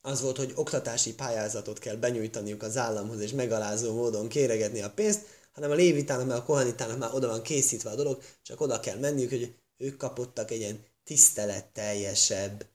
az 0.00 0.20
volt, 0.20 0.36
hogy 0.36 0.52
oktatási 0.54 1.14
pályázatot 1.14 1.78
kell 1.78 1.96
benyújtaniuk 1.96 2.62
az 2.62 2.76
államhoz, 2.76 3.20
és 3.20 3.32
megalázó 3.32 3.94
módon 3.94 4.28
kéregetni 4.28 4.82
a 4.82 4.90
pénzt, 4.90 5.20
hanem 5.52 5.70
a 5.70 5.74
lévitának, 5.74 6.26
meg 6.26 6.36
a 6.36 6.44
kohanitának 6.44 6.98
már 6.98 7.14
oda 7.14 7.26
van 7.26 7.42
készítve 7.42 7.90
a 7.90 7.94
dolog, 7.94 8.22
csak 8.42 8.60
oda 8.60 8.80
kell 8.80 8.98
menniük, 8.98 9.30
hogy 9.30 9.54
ők 9.76 9.96
kapottak 9.96 10.50
egy 10.50 10.58
ilyen 10.58 10.84
tiszteletteljesebb 11.04 12.66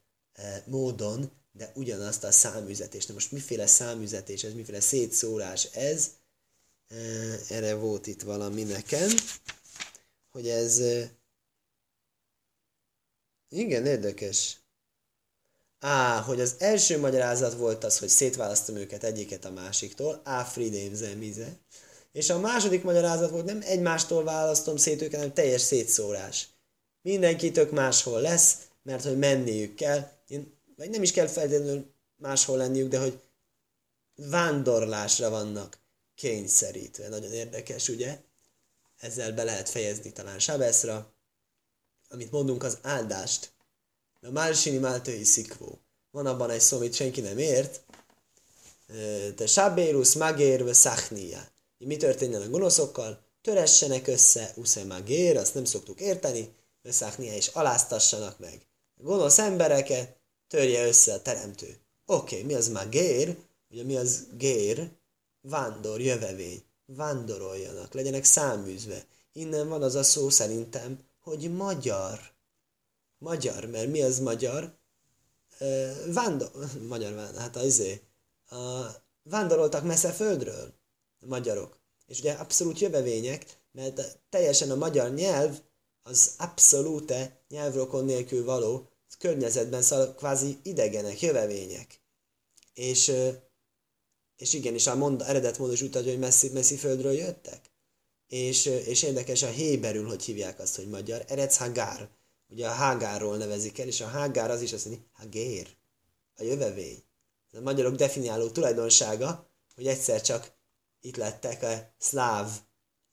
módon, 0.66 1.32
de 1.52 1.72
ugyanazt 1.76 2.24
a 2.24 2.32
számüzetést. 2.32 3.08
Na 3.08 3.14
most 3.14 3.32
miféle 3.32 3.68
számüzetés 3.68 4.44
ez, 4.44 4.54
miféle 4.54 4.80
szétszórás 4.80 5.64
ez, 5.64 6.10
erre 7.50 7.76
volt 7.76 8.08
itt 8.08 8.22
valami 8.22 8.64
nekem, 8.64 9.10
hogy 10.32 10.50
ez 10.50 10.82
igen, 13.50 13.86
érdekes. 13.86 14.58
Á, 15.80 16.22
hogy 16.22 16.42
az 16.42 16.56
első 16.58 17.00
magyarázat 17.00 17.54
volt 17.54 17.84
az, 17.84 18.00
hogy 18.00 18.10
szétválasztom 18.10 18.76
őket 18.76 19.04
egyiket 19.04 19.46
a 19.46 19.52
másiktól, 19.52 20.22
áfridém 20.24 20.94
zemize, 20.94 21.58
és 22.12 22.30
a 22.30 22.40
második 22.40 22.84
magyarázat 22.84 23.30
volt, 23.30 23.46
nem 23.46 23.62
egymástól 23.64 24.24
választom 24.24 24.78
szét 24.78 25.02
őket, 25.02 25.20
hanem 25.20 25.34
teljes 25.34 25.62
szétszórás. 25.62 26.48
Mindenki 27.10 27.52
tök 27.52 27.72
máshol 27.72 28.22
lesz, 28.22 28.58
mert 28.84 29.04
hogy 29.04 29.18
menniük 29.18 29.76
kell, 29.76 30.12
én, 30.28 30.54
vagy 30.76 30.90
nem 30.90 31.04
is 31.04 31.12
kell 31.12 31.28
feltétlenül 31.28 31.94
máshol 32.16 32.58
lenniük, 32.58 32.90
de 32.90 33.00
hogy 33.00 33.20
vándorlásra 34.16 35.30
vannak 35.30 35.78
kényszerítve. 36.16 37.08
Nagyon 37.08 37.34
érdekes, 37.34 37.88
ugye? 37.88 38.20
Ezzel 39.00 39.32
be 39.32 39.44
lehet 39.44 39.70
fejezni 39.70 40.12
talán 40.12 40.40
Sabeszra, 40.40 41.14
amit 42.10 42.32
mondunk 42.32 42.64
az 42.64 42.78
áldást. 42.82 43.52
A 44.22 44.32
Málsini 44.32 44.78
Máltői 44.78 45.24
Szikvó. 45.24 45.80
Van 46.12 46.26
abban 46.26 46.50
egy 46.50 46.62
szó, 46.62 46.78
amit 46.78 46.94
senki 46.94 47.22
nem 47.22 47.38
ért. 47.38 47.82
De 49.36 49.48
Sabérus 49.48 50.14
Magérve 50.14 50.74
Szachnia. 50.74 51.48
Mi 51.78 51.98
történjen 51.98 52.42
a 52.42 52.50
gonoszokkal? 52.50 53.24
Töressenek 53.42 54.08
össze, 54.08 54.54
Usze 54.56 54.84
Magér, 54.84 55.38
azt 55.38 55.54
nem 55.54 55.66
szoktuk 55.66 56.00
érteni, 56.00 56.58
Szachnia, 56.84 57.34
és 57.34 57.48
aláztassanak 57.48 58.40
meg. 58.40 58.68
A 58.98 59.04
gonosz 59.04 59.38
embereket, 59.38 60.18
törje 60.48 60.88
össze 60.88 61.14
a 61.14 61.22
teremtő. 61.22 61.78
Oké, 62.06 62.36
okay, 62.36 62.48
mi 62.48 62.54
az 62.54 62.70
már 62.70 62.90
gér? 62.90 63.38
Ugye 63.70 63.84
mi 63.84 63.96
az 63.96 64.28
gér? 64.38 64.92
Vándor, 65.42 66.02
jövevény. 66.02 66.64
Vándoroljanak, 66.86 67.94
legyenek 67.94 68.24
száműzve. 68.24 69.06
Innen 69.34 69.70
van 69.70 69.84
az 69.84 69.96
a 69.96 70.04
szó 70.04 70.30
szerintem, 70.30 71.00
hogy 71.20 71.56
magyar. 71.56 72.20
Magyar, 73.18 73.66
mert 73.66 73.88
mi 73.88 74.02
az 74.02 74.20
magyar? 74.20 74.78
vándor, 76.14 76.52
magyar, 76.88 77.32
hát 77.36 77.56
az 77.56 77.66
izé. 77.66 78.02
A, 78.50 78.86
vándoroltak 79.24 79.84
messze 79.84 80.12
földről, 80.12 80.74
a 81.22 81.26
magyarok. 81.26 81.80
És 82.06 82.20
ugye 82.20 82.34
abszolút 82.34 82.80
jövevények, 82.80 83.46
mert 83.72 84.20
teljesen 84.30 84.72
a 84.72 84.76
magyar 84.76 85.14
nyelv 85.14 85.60
az 86.10 86.34
abszolút 86.38 87.14
nyelvrokon 87.50 88.06
nélkül 88.06 88.46
való, 88.46 88.90
környezetben 89.20 89.82
szal, 89.82 90.14
kvázi 90.14 90.58
idegenek, 90.64 91.22
jövevények. 91.22 92.02
És, 92.74 93.12
és 94.38 94.54
igenis 94.54 94.88
a 94.88 94.96
mond, 94.96 95.22
eredet 95.22 95.58
módos 95.58 95.82
utat, 95.82 96.04
hogy 96.04 96.20
messzi, 96.20 96.50
messzi 96.50 96.76
földről 96.76 97.12
jöttek. 97.12 97.62
És, 98.28 98.66
és 98.66 99.04
érdekes 99.04 99.44
a 99.44 99.48
héberül, 99.48 100.08
hogy 100.08 100.24
hívják 100.24 100.60
azt, 100.60 100.76
hogy 100.76 100.90
magyar. 100.90 101.24
Eretz 101.28 101.58
Hagár. 101.58 102.10
Ugye 102.50 102.68
a 102.68 102.72
Hágárról 102.72 103.38
nevezik 103.38 103.80
el, 103.80 103.88
és 103.88 104.02
a 104.02 104.08
Hágár 104.08 104.52
az 104.52 104.62
is 104.62 104.74
azt 104.74 104.86
mondja, 104.86 105.06
Hagér. 105.14 105.68
A 106.36 106.44
jövevény. 106.44 107.04
Ez 107.52 107.60
a 107.60 107.62
magyarok 107.62 107.96
definiáló 107.96 108.50
tulajdonsága, 108.50 109.50
hogy 109.76 109.88
egyszer 109.88 110.22
csak 110.22 110.52
itt 111.02 111.16
lettek 111.16 111.64
a 111.64 111.94
szláv 111.98 112.52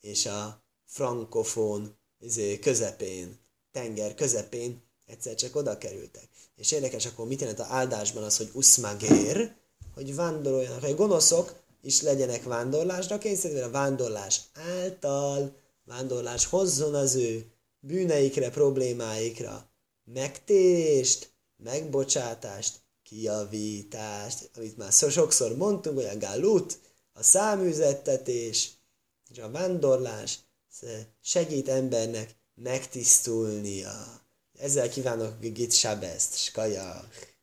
és 0.00 0.26
a 0.26 0.64
frankofón 0.84 1.95
izé, 2.20 2.58
közepén, 2.58 3.38
tenger 3.72 4.14
közepén, 4.14 4.82
egyszer 5.06 5.34
csak 5.34 5.56
oda 5.56 5.78
kerültek. 5.78 6.28
És 6.56 6.72
érdekes, 6.72 7.06
akkor 7.06 7.26
mit 7.26 7.40
jelent 7.40 7.58
a 7.58 7.66
áldásban 7.68 8.22
az, 8.22 8.36
hogy 8.36 8.50
uszmagér, 8.52 9.54
hogy 9.94 10.14
vándoroljanak, 10.14 10.84
hogy 10.84 10.94
gonoszok 10.94 11.54
is 11.82 12.02
legyenek 12.02 12.42
vándorlásra 12.42 13.18
kényszerítve, 13.18 13.64
a 13.64 13.70
vándorlás 13.70 14.40
által, 14.52 15.56
vándorlás 15.84 16.46
hozzon 16.46 16.94
az 16.94 17.14
ő 17.14 17.52
bűneikre, 17.80 18.50
problémáikra 18.50 19.70
megtérést, 20.04 21.30
megbocsátást, 21.56 22.80
kiavítást, 23.02 24.50
amit 24.56 24.76
már 24.76 24.92
sokszor 24.92 25.56
mondtunk, 25.56 25.96
hogy 25.96 26.08
a 26.14 26.18
galut, 26.18 26.78
a 27.12 27.22
száműzettetés 27.22 28.70
és 29.30 29.38
a 29.38 29.50
vándorlás 29.50 30.38
segít 31.22 31.68
embernek 31.68 32.36
megtisztulnia. 32.54 34.20
Ezzel 34.58 34.88
kívánok 34.88 35.40
Git 35.40 35.72
Sabest, 35.72 36.34
Skajach! 36.34 37.35